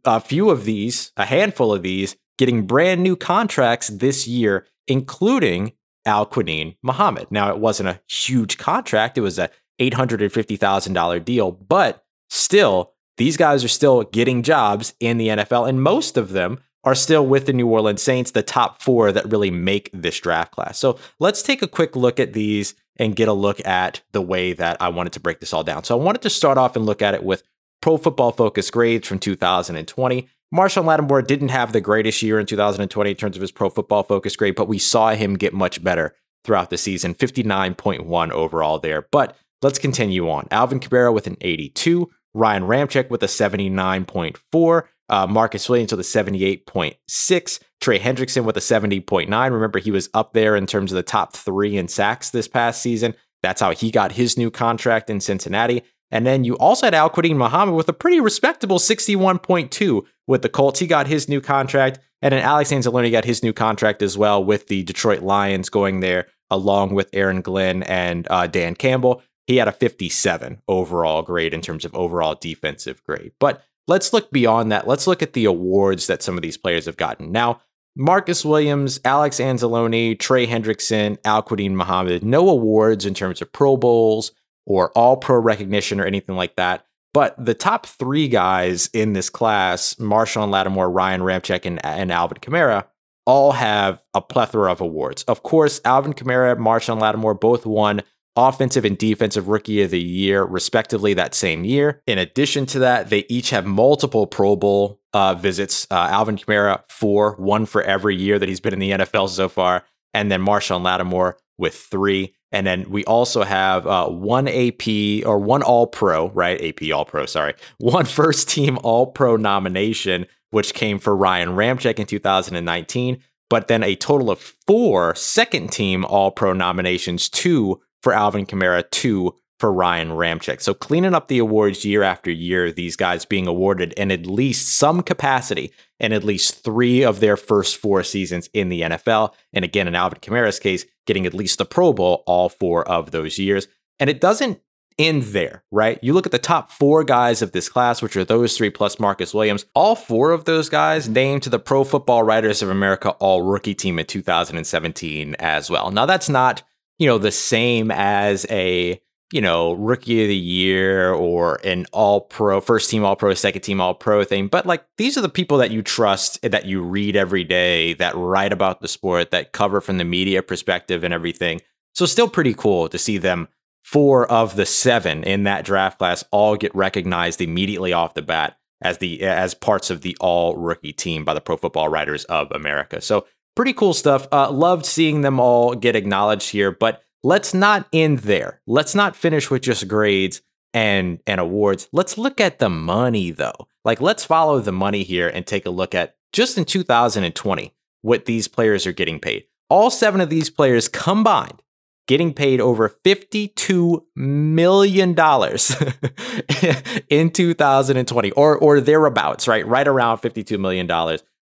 a 0.06 0.20
few 0.20 0.50
of 0.50 0.66
these, 0.66 1.12
a 1.18 1.26
handful 1.26 1.74
of 1.74 1.84
these, 1.84 2.16
getting 2.40 2.66
brand 2.66 3.04
new 3.04 3.16
contracts 3.16 3.90
this 3.90 4.28
year, 4.28 4.66
including 4.88 5.74
Al-Quadin 6.06 6.76
Muhammad. 6.82 7.28
Now, 7.30 7.52
it 7.52 7.60
wasn't 7.60 7.90
a 7.90 8.00
huge 8.08 8.58
contract, 8.58 9.18
it 9.18 9.22
was 9.22 9.38
a 9.38 9.52
$850,000 9.80 11.24
deal, 11.24 11.52
but 11.52 12.04
still, 12.30 12.94
these 13.18 13.38
guys 13.38 13.64
are 13.64 13.70
still 13.70 14.04
getting 14.04 14.42
jobs 14.42 14.96
in 15.02 15.18
the 15.18 15.28
NFL, 15.28 15.68
and 15.68 15.84
most 15.84 16.18
of 16.18 16.30
them 16.30 16.60
are 16.86 16.96
still 16.96 17.28
with 17.28 17.46
the 17.46 17.54
New 17.54 17.68
Orleans 17.68 18.02
Saints, 18.02 18.32
the 18.32 18.42
top 18.42 18.82
four 18.82 19.12
that 19.12 19.30
really 19.30 19.52
make 19.52 19.90
this 19.94 20.18
draft 20.18 20.54
class. 20.54 20.78
So 20.78 20.98
let's 21.20 21.44
take 21.44 21.62
a 21.62 21.68
quick 21.68 21.98
look 21.98 22.22
at 22.22 22.32
these 22.32 22.74
and 22.96 23.18
get 23.18 23.28
a 23.28 23.34
look 23.34 23.66
at 23.68 24.02
the 24.14 24.22
way 24.22 24.54
that 24.54 24.78
I 24.82 24.88
wanted 24.88 25.12
to 25.14 25.20
break 25.20 25.42
this 25.42 25.54
all 25.54 25.66
down. 25.66 25.84
So 25.84 26.00
I 26.00 26.02
wanted 26.02 26.22
to 26.22 26.30
start 26.30 26.58
off 26.58 26.78
and 26.78 26.86
look 26.86 27.02
at 27.02 27.14
it 27.14 27.24
with 27.24 27.44
Pro 27.82 27.98
Football 27.98 28.32
Focus 28.32 28.72
grades 28.72 29.08
from 29.08 29.20
2020. 29.20 30.28
Marshon 30.54 30.86
Lattimore 30.86 31.22
didn't 31.22 31.50
have 31.50 31.74
the 31.74 31.82
greatest 31.82 32.24
year 32.24 32.40
in 32.40 32.46
2020 32.46 33.10
in 33.10 33.16
terms 33.16 33.36
of 33.36 33.42
his 33.42 33.52
Pro 33.52 33.70
Football 33.70 34.04
Focus 34.04 34.36
grade, 34.36 34.56
but 34.56 34.68
we 34.68 34.80
saw 34.80 35.12
him 35.12 35.36
get 35.36 35.54
much 35.54 35.84
better 35.84 36.16
throughout 36.44 36.72
the 36.72 36.78
season, 36.78 37.14
59.1 37.14 38.32
overall 38.32 38.80
there. 38.80 39.08
But 39.12 39.36
let's 39.62 39.78
continue 39.78 40.30
on. 40.30 40.48
Alvin 40.50 40.80
Kamara 40.80 41.14
with 41.14 41.28
an 41.28 41.38
82, 41.42 42.10
Ryan 42.34 42.64
Ramczyk 42.64 43.12
with 43.12 43.22
a 43.22 43.28
79.4, 43.28 44.84
uh, 45.10 45.28
Marcus 45.28 45.70
Williams 45.70 45.92
with 45.92 46.00
a 46.00 46.04
78.6. 46.04 47.60
Trey 47.80 48.00
Hendrickson 48.00 48.44
with 48.44 48.58
a 48.58 48.62
70.9. 48.62 49.52
Remember, 49.52 49.80
he 49.80 49.92
was 49.92 50.10
up 50.14 50.34
there 50.34 50.56
in 50.56 50.66
terms 50.66 50.92
of 50.92 50.96
the 50.96 51.04
top 51.04 51.34
three 51.34 51.78
in 51.78 51.88
sacks 51.88 52.32
this 52.32 52.48
past 52.48 52.82
season. 52.82 53.14
That's 53.42 53.62
how 53.62 53.72
he 53.72 53.92
got 53.92 54.14
his 54.14 54.38
new 54.38 54.52
contract 54.52 55.10
in 55.10 55.22
Cincinnati. 55.22 55.84
And 56.12 56.26
then 56.26 56.44
you 56.44 56.58
also 56.58 56.88
had 56.88 56.96
Al-Quadin 56.96 57.38
Muhammad 57.38 57.76
with 57.76 57.88
a 57.88 57.94
pretty 57.94 58.20
respectable 58.20 58.80
61.2 58.80 60.02
with 60.30 60.44
the 60.44 60.48
Colts. 60.48 60.80
He 60.80 60.86
got 60.86 61.08
his 61.08 61.28
new 61.28 61.42
contract. 61.42 62.00
And 62.22 62.34
then 62.34 62.44
Alex 62.44 62.72
Anzalone 62.72 63.12
got 63.12 63.26
his 63.26 63.42
new 63.42 63.52
contract 63.52 64.04
as 64.04 64.16
well 64.16 64.44
with 64.44 64.68
the 64.68 64.84
Detroit 64.84 65.24
Lions 65.24 65.70
going 65.70 66.02
there 66.02 66.28
along 66.52 66.94
with 66.94 67.10
Aaron 67.14 67.42
Glenn 67.42 67.82
and 67.84 68.28
uh, 68.30 68.46
Dan 68.46 68.76
Campbell. 68.76 69.24
He 69.48 69.58
had 69.58 69.68
a 69.68 69.72
57 69.72 70.62
overall 70.68 71.24
grade 71.24 71.54
in 71.54 71.62
terms 71.62 71.84
of 71.84 71.96
overall 71.96 72.36
defensive 72.36 73.04
grade. 73.04 73.32
But 73.40 73.64
let's 73.88 74.14
look 74.14 74.30
beyond 74.30 74.72
that. 74.72 74.88
Let's 74.88 75.08
look 75.08 75.24
at 75.24 75.34
the 75.34 75.46
awards 75.46 76.06
that 76.06 76.22
some 76.22 76.36
of 76.36 76.44
these 76.44 76.58
players 76.58 76.86
have 76.86 76.98
gotten. 76.98 77.32
Now, 77.32 77.62
Marcus 77.96 78.46
Williams, 78.46 79.00
Alex 79.04 79.40
Anzalone, 79.40 80.20
Trey 80.20 80.46
Hendrickson, 80.46 81.18
Al-Quadin 81.26 81.72
Muhammad, 81.72 82.24
no 82.24 82.50
awards 82.50 83.04
in 83.04 83.16
terms 83.16 83.42
of 83.42 83.52
Pro 83.52 83.78
Bowls 83.78 84.32
or 84.68 84.92
All 84.92 85.18
Pro 85.18 85.40
recognition 85.40 86.00
or 86.00 86.06
anything 86.06 86.36
like 86.36 86.56
that. 86.58 86.86
But 87.20 87.36
the 87.38 87.54
top 87.54 87.86
three 87.86 88.30
guys 88.30 88.90
in 88.94 89.12
this 89.12 89.30
class, 89.30 89.96
Marshon 89.96 90.50
Lattimore, 90.50 90.90
Ryan 90.90 91.20
Ramczyk, 91.20 91.66
and, 91.66 91.86
and 91.86 92.14
Alvin 92.14 92.38
Kamara, 92.38 92.86
all 93.26 93.52
have 93.52 94.02
a 94.14 94.22
plethora 94.22 94.72
of 94.72 94.80
awards. 94.80 95.24
Of 95.24 95.44
course, 95.44 95.82
Alvin 95.84 96.14
Kamara, 96.14 96.56
Marshon 96.56 96.98
Lattimore 96.98 97.34
both 97.34 97.66
won 97.66 98.04
Offensive 98.38 98.86
and 98.86 98.98
Defensive 98.98 99.50
Rookie 99.50 99.82
of 99.82 99.92
the 99.92 100.00
Year, 100.00 100.46
respectively, 100.46 101.14
that 101.14 101.36
same 101.36 101.66
year. 101.66 102.02
In 102.08 102.18
addition 102.20 102.66
to 102.68 102.80
that, 102.80 103.10
they 103.10 103.26
each 103.28 103.50
have 103.50 103.66
multiple 103.66 104.26
Pro 104.26 104.56
Bowl 104.56 105.02
uh, 105.12 105.36
visits. 105.36 105.88
Uh, 105.92 106.08
Alvin 106.10 106.38
Kamara, 106.38 106.84
four, 106.88 107.36
one 107.36 107.66
for 107.66 107.84
every 107.84 108.16
year 108.16 108.40
that 108.40 108.48
he's 108.48 108.62
been 108.62 108.72
in 108.72 108.80
the 108.80 108.92
NFL 108.92 109.28
so 109.28 109.50
far. 109.50 109.84
And 110.14 110.32
then 110.32 110.42
Marshon 110.42 110.86
Lattimore 110.86 111.36
with 111.58 111.76
three. 111.76 112.34
And 112.52 112.66
then 112.66 112.90
we 112.90 113.06
also 113.06 113.44
have 113.44 113.86
uh, 113.86 114.08
one 114.08 114.48
AP 114.48 115.26
or 115.26 115.38
one 115.38 115.62
All 115.62 115.88
Pro, 115.88 116.30
right? 116.32 116.60
AP 116.62 116.92
All 116.94 117.06
Pro, 117.06 117.26
sorry. 117.26 117.54
One 117.78 118.06
first 118.06 118.50
team 118.50 118.78
All 118.84 119.08
Pro 119.08 119.36
nomination, 119.36 120.26
which 120.52 120.74
came 120.74 121.00
for 121.00 121.16
Ryan 121.16 121.50
Ramczyk 121.50 122.00
in 122.00 122.06
2019. 122.06 123.22
But 123.50 123.68
then 123.68 123.84
a 123.84 123.96
total 123.96 124.30
of 124.30 124.40
four 124.68 125.16
second 125.16 125.72
team 125.72 126.06
All 126.06 126.32
Pro 126.32 126.54
nominations, 126.54 127.30
two 127.30 127.82
for 128.02 128.14
Alvin 128.14 128.46
Kamara, 128.46 128.90
two 128.90 129.36
for 129.60 129.74
Ryan 129.74 130.10
Ramczyk. 130.10 130.62
So 130.62 130.74
cleaning 130.74 131.14
up 131.14 131.28
the 131.28 131.40
awards 131.40 131.84
year 131.84 132.02
after 132.02 132.32
year, 132.32 132.72
these 132.72 132.96
guys 132.96 133.26
being 133.26 133.46
awarded 133.46 133.94
in 133.94 134.10
at 134.10 134.26
least 134.26 134.78
some 134.78 135.04
capacity 135.04 135.74
in 136.00 136.14
at 136.14 136.24
least 136.24 136.64
three 136.64 137.04
of 137.04 137.20
their 137.20 137.36
first 137.36 137.76
four 137.76 138.04
seasons 138.04 138.50
in 138.54 138.70
the 138.70 138.82
NFL. 138.82 139.34
And 139.52 139.66
again, 139.66 139.88
in 139.88 139.96
Alvin 139.96 140.20
Kamara's 140.20 140.60
case, 140.60 140.86
getting 141.10 141.26
at 141.26 141.34
least 141.34 141.58
the 141.58 141.66
Pro 141.66 141.92
Bowl 141.92 142.24
all 142.26 142.48
four 142.48 142.88
of 142.88 143.12
those 143.12 143.38
years. 143.38 143.68
And 144.00 144.10
it 144.10 144.22
doesn't 144.22 144.62
end 144.98 145.24
there, 145.24 145.64
right? 145.72 146.00
You 146.02 146.14
look 146.14 146.26
at 146.26 146.32
the 146.32 146.40
top 146.40 146.72
four 146.72 147.04
guys 147.04 147.42
of 147.42 147.52
this 147.52 147.68
class, 147.68 148.02
which 148.02 148.16
are 148.16 148.24
those 148.24 148.56
three 148.56 148.70
plus 148.70 149.00
Marcus 149.00 149.34
Williams. 149.34 149.66
All 149.74 149.96
four 149.96 150.32
of 150.32 150.46
those 150.46 150.70
guys 150.70 151.10
named 151.10 151.44
to 151.44 151.50
the 151.50 151.60
Pro 151.60 151.84
Football 151.84 152.24
Writers 152.24 152.62
of 152.62 152.70
America 152.70 153.10
All 153.12 153.42
Rookie 153.42 153.76
Team 153.76 154.00
in 154.00 154.06
2017 154.06 155.36
as 155.40 155.70
well. 155.70 155.92
Now, 155.92 156.06
that's 156.06 156.30
not 156.30 156.64
you 157.00 157.08
know, 157.08 157.18
the 157.18 157.32
same 157.32 157.90
as 157.90 158.46
a, 158.52 159.02
you 159.32 159.42
know, 159.42 159.74
rookie 159.74 160.24
of 160.24 160.28
the 160.28 160.36
year 160.36 161.14
or 161.14 161.60
an 161.64 161.86
all 161.92 162.22
pro, 162.22 162.60
first 162.60 162.90
team 162.90 163.04
all 163.04 163.16
pro, 163.16 163.34
second 163.34 163.62
team 163.62 163.80
all 163.80 163.94
pro 163.94 164.24
thing. 164.24 164.48
But 164.48 164.66
like 164.66 164.86
these 164.98 165.18
are 165.18 165.22
the 165.22 165.30
people 165.30 165.58
that 165.60 165.72
you 165.72 165.82
trust, 165.82 166.42
that 166.42 166.66
you 166.66 166.82
read 166.82 167.16
every 167.16 167.44
day, 167.44 167.94
that 167.94 168.16
write 168.16 168.52
about 168.52 168.82
the 168.82 168.88
sport, 168.88 169.32
that 169.32 169.52
cover 169.52 169.82
from 169.82 169.98
the 169.98 170.06
media 170.06 170.42
perspective 170.42 171.04
and 171.04 171.14
everything. 171.14 171.62
So 171.94 172.06
still 172.06 172.30
pretty 172.30 172.54
cool 172.54 172.90
to 172.90 172.98
see 172.98 173.18
them 173.18 173.48
four 173.84 174.30
of 174.32 174.56
the 174.56 174.66
seven 174.66 175.24
in 175.24 175.44
that 175.44 175.66
draft 175.66 176.00
class 176.00 176.24
all 176.32 176.56
get 176.56 176.74
recognized 176.76 177.42
immediately 177.42 177.94
off 177.94 178.14
the 178.14 178.22
bat 178.22 178.58
as 178.82 179.00
the 179.00 179.22
as 179.22 179.54
parts 179.54 179.90
of 179.90 180.02
the 180.02 180.16
all 180.20 180.56
rookie 180.56 180.94
team 180.94 181.26
by 181.26 181.34
the 181.34 181.42
Pro 181.42 181.58
Football 181.58 181.90
Writers 181.90 182.24
of 182.26 182.52
America. 182.52 183.02
So 183.02 183.26
pretty 183.56 183.74
cool 183.74 183.94
stuff. 183.94 184.28
Uh, 184.32 184.50
loved 184.52 184.86
seeing 184.86 185.22
them 185.22 185.40
all 185.40 185.76
get 185.76 185.96
acknowledged 185.96 186.50
here. 186.52 186.72
But 186.72 187.04
let's 187.24 187.54
not 187.54 187.88
end 187.94 188.20
there. 188.20 188.62
Let's 188.68 188.96
not 188.96 189.16
finish 189.16 189.50
with 189.50 189.62
just 189.62 189.88
grades 189.88 190.42
and 190.74 191.20
and 191.26 191.40
awards. 191.40 191.88
Let's 191.92 192.18
look 192.18 192.40
at 192.40 192.60
the 192.60 192.70
money 192.70 193.32
though. 193.32 193.68
Like 193.86 194.02
let's 194.02 194.26
follow 194.26 194.60
the 194.60 194.72
money 194.72 195.04
here 195.04 195.28
and 195.28 195.46
take 195.46 195.66
a 195.66 195.72
look 195.72 195.96
at 195.96 196.16
just 196.32 196.58
in 196.58 196.66
2020 196.66 197.74
what 198.02 198.26
these 198.26 198.48
players 198.48 198.86
are 198.86 198.92
getting 198.92 199.20
paid. 199.20 199.46
All 199.70 199.90
7 199.90 200.22
of 200.22 200.30
these 200.30 200.50
players 200.50 200.88
combined 200.88 201.62
getting 202.08 202.34
paid 202.34 202.60
over 202.60 202.90
$52 202.90 204.02
million 204.16 205.10
in 207.10 207.30
2020 207.30 208.32
or 208.32 208.58
or 208.58 208.82
thereabouts, 208.82 209.48
right? 209.48 209.68
Right 209.68 209.88
around 209.88 210.18
$52 210.18 210.60
million 210.60 210.88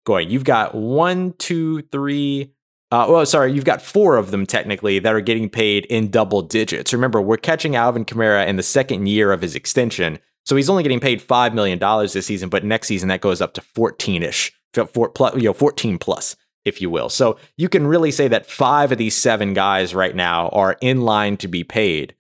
going. 0.06 0.30
You've 0.30 0.44
got 0.44 0.76
one, 0.76 1.34
two, 1.38 1.82
three, 1.84 2.54
uh, 2.92 3.06
well, 3.10 3.26
sorry, 3.26 3.54
you've 3.54 3.66
got 3.66 3.82
four 3.82 4.18
of 4.18 4.32
them 4.32 4.46
technically 4.46 5.00
that 5.00 5.14
are 5.14 5.22
getting 5.22 5.50
paid 5.50 5.86
in 5.86 6.10
double 6.10 6.42
digits. 6.42 6.94
Remember, 6.94 7.22
we're 7.22 7.38
catching 7.38 7.76
Alvin 7.76 8.06
Kamara 8.06 8.48
in 8.48 8.56
the 8.56 8.64
second 8.64 9.08
year 9.08 9.32
of 9.32 9.42
his 9.42 9.56
extension. 9.56 10.20
So 10.46 10.56
he's 10.56 10.70
only 10.70 10.84
getting 10.84 11.00
paid 11.00 11.22
$5 11.22 11.54
million 11.54 11.78
this 11.80 12.26
season, 12.26 12.50
but 12.50 12.64
next 12.64 12.88
season 12.88 13.10
that 13.10 13.22
goes 13.22 13.42
up 13.42 13.54
to 13.54 13.62
14 13.62 14.24
ish, 14.24 14.52
you 14.76 14.88
know, 14.96 15.54
14 15.54 15.98
plus 16.00 16.36
if 16.66 16.82
you 16.82 16.90
will. 16.90 17.10
So 17.10 17.38
you 17.58 17.70
can 17.70 17.88
really 17.88 18.12
say 18.12 18.28
that 18.28 18.46
five 18.46 18.92
of 18.92 18.98
these 18.98 19.16
seven 19.16 19.54
guys 19.54 19.94
right 19.96 20.16
now 20.16 20.50
are 20.50 20.78
in 20.82 21.02
line 21.02 21.38
to 21.38 21.48
be 21.48 21.64
paid 21.64 22.16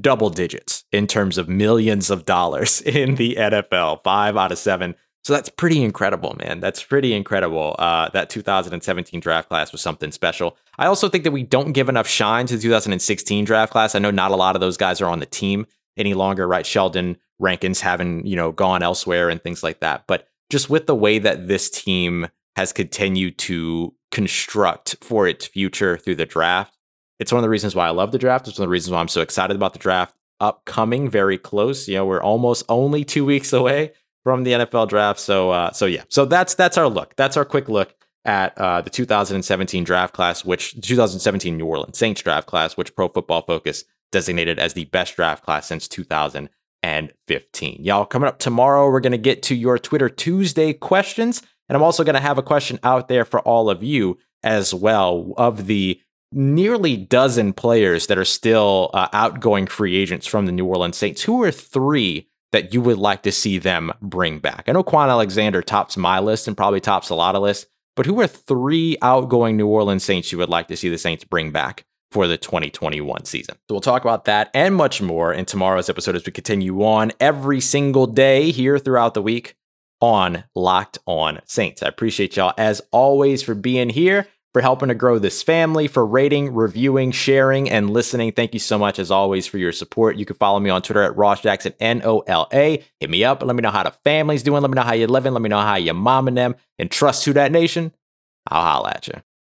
double 0.00 0.30
digits 0.30 0.84
in 0.92 1.06
terms 1.06 1.38
of 1.38 1.48
millions 1.48 2.10
of 2.10 2.24
dollars 2.24 2.80
in 2.82 3.14
the 3.16 3.36
NFL. 3.36 4.02
Five 4.02 4.36
out 4.36 4.52
of 4.52 4.58
seven. 4.58 4.94
So 5.24 5.32
that's 5.32 5.48
pretty 5.48 5.82
incredible, 5.82 6.36
man. 6.38 6.60
That's 6.60 6.82
pretty 6.82 7.14
incredible. 7.14 7.74
Uh, 7.78 8.10
that 8.10 8.28
2017 8.28 9.20
draft 9.20 9.48
class 9.48 9.72
was 9.72 9.80
something 9.80 10.12
special. 10.12 10.56
I 10.78 10.86
also 10.86 11.08
think 11.08 11.24
that 11.24 11.30
we 11.30 11.42
don't 11.42 11.72
give 11.72 11.88
enough 11.88 12.06
shine 12.06 12.46
to 12.46 12.56
the 12.56 12.62
2016 12.62 13.44
draft 13.46 13.72
class. 13.72 13.94
I 13.94 14.00
know 14.00 14.10
not 14.10 14.32
a 14.32 14.36
lot 14.36 14.54
of 14.54 14.60
those 14.60 14.76
guys 14.76 15.00
are 15.00 15.08
on 15.08 15.20
the 15.20 15.26
team 15.26 15.66
any 15.96 16.12
longer, 16.12 16.46
right? 16.46 16.66
Sheldon 16.66 17.16
Rankins 17.38 17.80
having, 17.80 18.26
you 18.26 18.36
know, 18.36 18.52
gone 18.52 18.82
elsewhere 18.82 19.30
and 19.30 19.42
things 19.42 19.62
like 19.62 19.80
that. 19.80 20.04
But 20.06 20.28
just 20.50 20.68
with 20.68 20.86
the 20.86 20.94
way 20.94 21.18
that 21.18 21.48
this 21.48 21.70
team 21.70 22.28
has 22.56 22.72
continued 22.72 23.38
to 23.38 23.94
construct 24.10 24.96
for 25.00 25.26
its 25.26 25.46
future 25.46 25.96
through 25.96 26.14
the 26.14 26.26
draft. 26.26 26.76
It's 27.18 27.32
one 27.32 27.38
of 27.38 27.42
the 27.42 27.50
reasons 27.50 27.74
why 27.74 27.86
I 27.86 27.90
love 27.90 28.12
the 28.12 28.18
draft. 28.18 28.46
It's 28.46 28.58
one 28.58 28.64
of 28.64 28.68
the 28.68 28.72
reasons 28.72 28.92
why 28.92 29.00
I'm 29.00 29.08
so 29.08 29.22
excited 29.22 29.56
about 29.56 29.72
the 29.72 29.78
draft 29.78 30.14
upcoming, 30.40 31.08
very 31.08 31.38
close. 31.38 31.88
You 31.88 31.96
know, 31.96 32.06
we're 32.06 32.22
almost 32.22 32.64
only 32.68 33.04
two 33.04 33.24
weeks 33.24 33.52
away 33.52 33.92
from 34.24 34.42
the 34.42 34.52
NFL 34.52 34.88
draft. 34.88 35.20
So, 35.20 35.50
uh, 35.50 35.72
so 35.72 35.86
yeah, 35.86 36.02
so 36.08 36.24
that's 36.24 36.54
that's 36.54 36.76
our 36.76 36.88
look. 36.88 37.14
That's 37.16 37.36
our 37.36 37.44
quick 37.44 37.68
look 37.68 37.94
at 38.24 38.56
uh, 38.58 38.80
the 38.80 38.90
2017 38.90 39.84
draft 39.84 40.14
class, 40.14 40.44
which 40.44 40.72
2017 40.80 41.56
New 41.56 41.66
Orleans 41.66 41.98
Saints 41.98 42.22
draft 42.22 42.46
class, 42.46 42.76
which 42.76 42.96
Pro 42.96 43.08
Football 43.08 43.42
Focus 43.42 43.84
designated 44.10 44.58
as 44.58 44.72
the 44.72 44.86
best 44.86 45.16
draft 45.16 45.44
class 45.44 45.66
since 45.66 45.86
2015. 45.88 47.76
Y'all, 47.82 48.06
coming 48.06 48.28
up 48.28 48.38
tomorrow, 48.38 48.88
we're 48.88 49.00
to 49.12 49.18
get 49.18 49.42
to 49.42 49.54
your 49.54 49.78
Twitter 49.78 50.08
Tuesday 50.08 50.72
questions. 50.72 51.42
And 51.68 51.76
I'm 51.76 51.82
also 51.82 52.04
to 52.14 52.20
have 52.20 52.38
a 52.38 52.42
question 52.42 52.78
out 52.82 53.08
there 53.08 53.24
for 53.24 53.40
all 53.40 53.68
of 53.68 53.82
you 53.82 54.18
as 54.42 54.72
well 54.72 55.32
of 55.36 55.66
the 55.66 56.00
nearly 56.30 56.96
dozen 56.96 57.52
players 57.52 58.06
that 58.06 58.18
are 58.18 58.24
still 58.24 58.90
uh, 58.94 59.08
outgoing 59.12 59.66
free 59.66 59.96
agents 59.96 60.26
from 60.26 60.46
the 60.46 60.52
New 60.52 60.66
Orleans 60.66 60.96
Saints. 60.96 61.22
Who 61.22 61.42
are 61.42 61.50
three 61.50 62.28
that 62.54 62.72
you 62.72 62.80
would 62.80 62.98
like 62.98 63.24
to 63.24 63.32
see 63.32 63.58
them 63.58 63.92
bring 64.00 64.38
back? 64.38 64.64
I 64.68 64.72
know 64.72 64.84
Kwon 64.84 65.08
Alexander 65.08 65.60
tops 65.60 65.96
my 65.96 66.20
list 66.20 66.46
and 66.46 66.56
probably 66.56 66.80
tops 66.80 67.10
a 67.10 67.14
lot 67.16 67.34
of 67.34 67.42
lists, 67.42 67.66
but 67.96 68.06
who 68.06 68.20
are 68.20 68.28
three 68.28 68.96
outgoing 69.02 69.56
New 69.56 69.66
Orleans 69.66 70.04
Saints 70.04 70.30
you 70.30 70.38
would 70.38 70.48
like 70.48 70.68
to 70.68 70.76
see 70.76 70.88
the 70.88 70.96
Saints 70.96 71.24
bring 71.24 71.50
back? 71.50 71.84
For 72.10 72.28
the 72.28 72.38
2021 72.38 73.24
season. 73.24 73.56
So, 73.56 73.74
we'll 73.74 73.80
talk 73.80 74.02
about 74.02 74.26
that 74.26 74.48
and 74.54 74.76
much 74.76 75.02
more 75.02 75.32
in 75.32 75.46
tomorrow's 75.46 75.90
episode 75.90 76.14
as 76.14 76.24
we 76.24 76.30
continue 76.30 76.84
on 76.84 77.10
every 77.18 77.60
single 77.60 78.06
day 78.06 78.52
here 78.52 78.78
throughout 78.78 79.14
the 79.14 79.22
week 79.22 79.56
on 80.00 80.44
Locked 80.54 80.98
On 81.06 81.40
Saints. 81.44 81.82
I 81.82 81.88
appreciate 81.88 82.36
y'all 82.36 82.54
as 82.56 82.80
always 82.92 83.42
for 83.42 83.56
being 83.56 83.88
here, 83.88 84.28
for 84.54 84.62
helping 84.62 84.88
to 84.88 84.94
grow 84.94 85.18
this 85.18 85.42
family, 85.42 85.88
for 85.88 86.06
rating, 86.06 86.54
reviewing, 86.54 87.10
sharing, 87.10 87.68
and 87.68 87.90
listening. 87.90 88.32
Thank 88.32 88.54
you 88.54 88.60
so 88.60 88.78
much 88.78 89.00
as 89.00 89.10
always 89.10 89.48
for 89.48 89.58
your 89.58 89.72
support. 89.72 90.16
You 90.16 90.24
can 90.24 90.36
follow 90.36 90.60
me 90.60 90.70
on 90.70 90.80
Twitter 90.80 91.02
at 91.02 91.16
Ross 91.16 91.42
Jackson, 91.42 91.74
N 91.80 92.00
O 92.04 92.20
L 92.20 92.48
A. 92.52 92.82
Hit 93.00 93.10
me 93.10 93.24
up 93.24 93.40
and 93.40 93.48
let 93.48 93.56
me 93.56 93.62
know 93.62 93.70
how 93.70 93.82
the 93.82 93.92
family's 94.04 94.44
doing. 94.44 94.62
Let 94.62 94.70
me 94.70 94.76
know 94.76 94.82
how 94.82 94.94
you're 94.94 95.08
living. 95.08 95.32
Let 95.32 95.42
me 95.42 95.48
know 95.48 95.60
how 95.60 95.74
your 95.74 95.94
mom 95.94 96.28
and 96.28 96.38
them 96.38 96.54
and 96.78 96.90
trust 96.90 97.24
to 97.24 97.32
that 97.34 97.52
nation. 97.52 97.92
I'll 98.48 98.62
holla 98.62 98.92
at 98.94 99.08
you. 99.08 99.14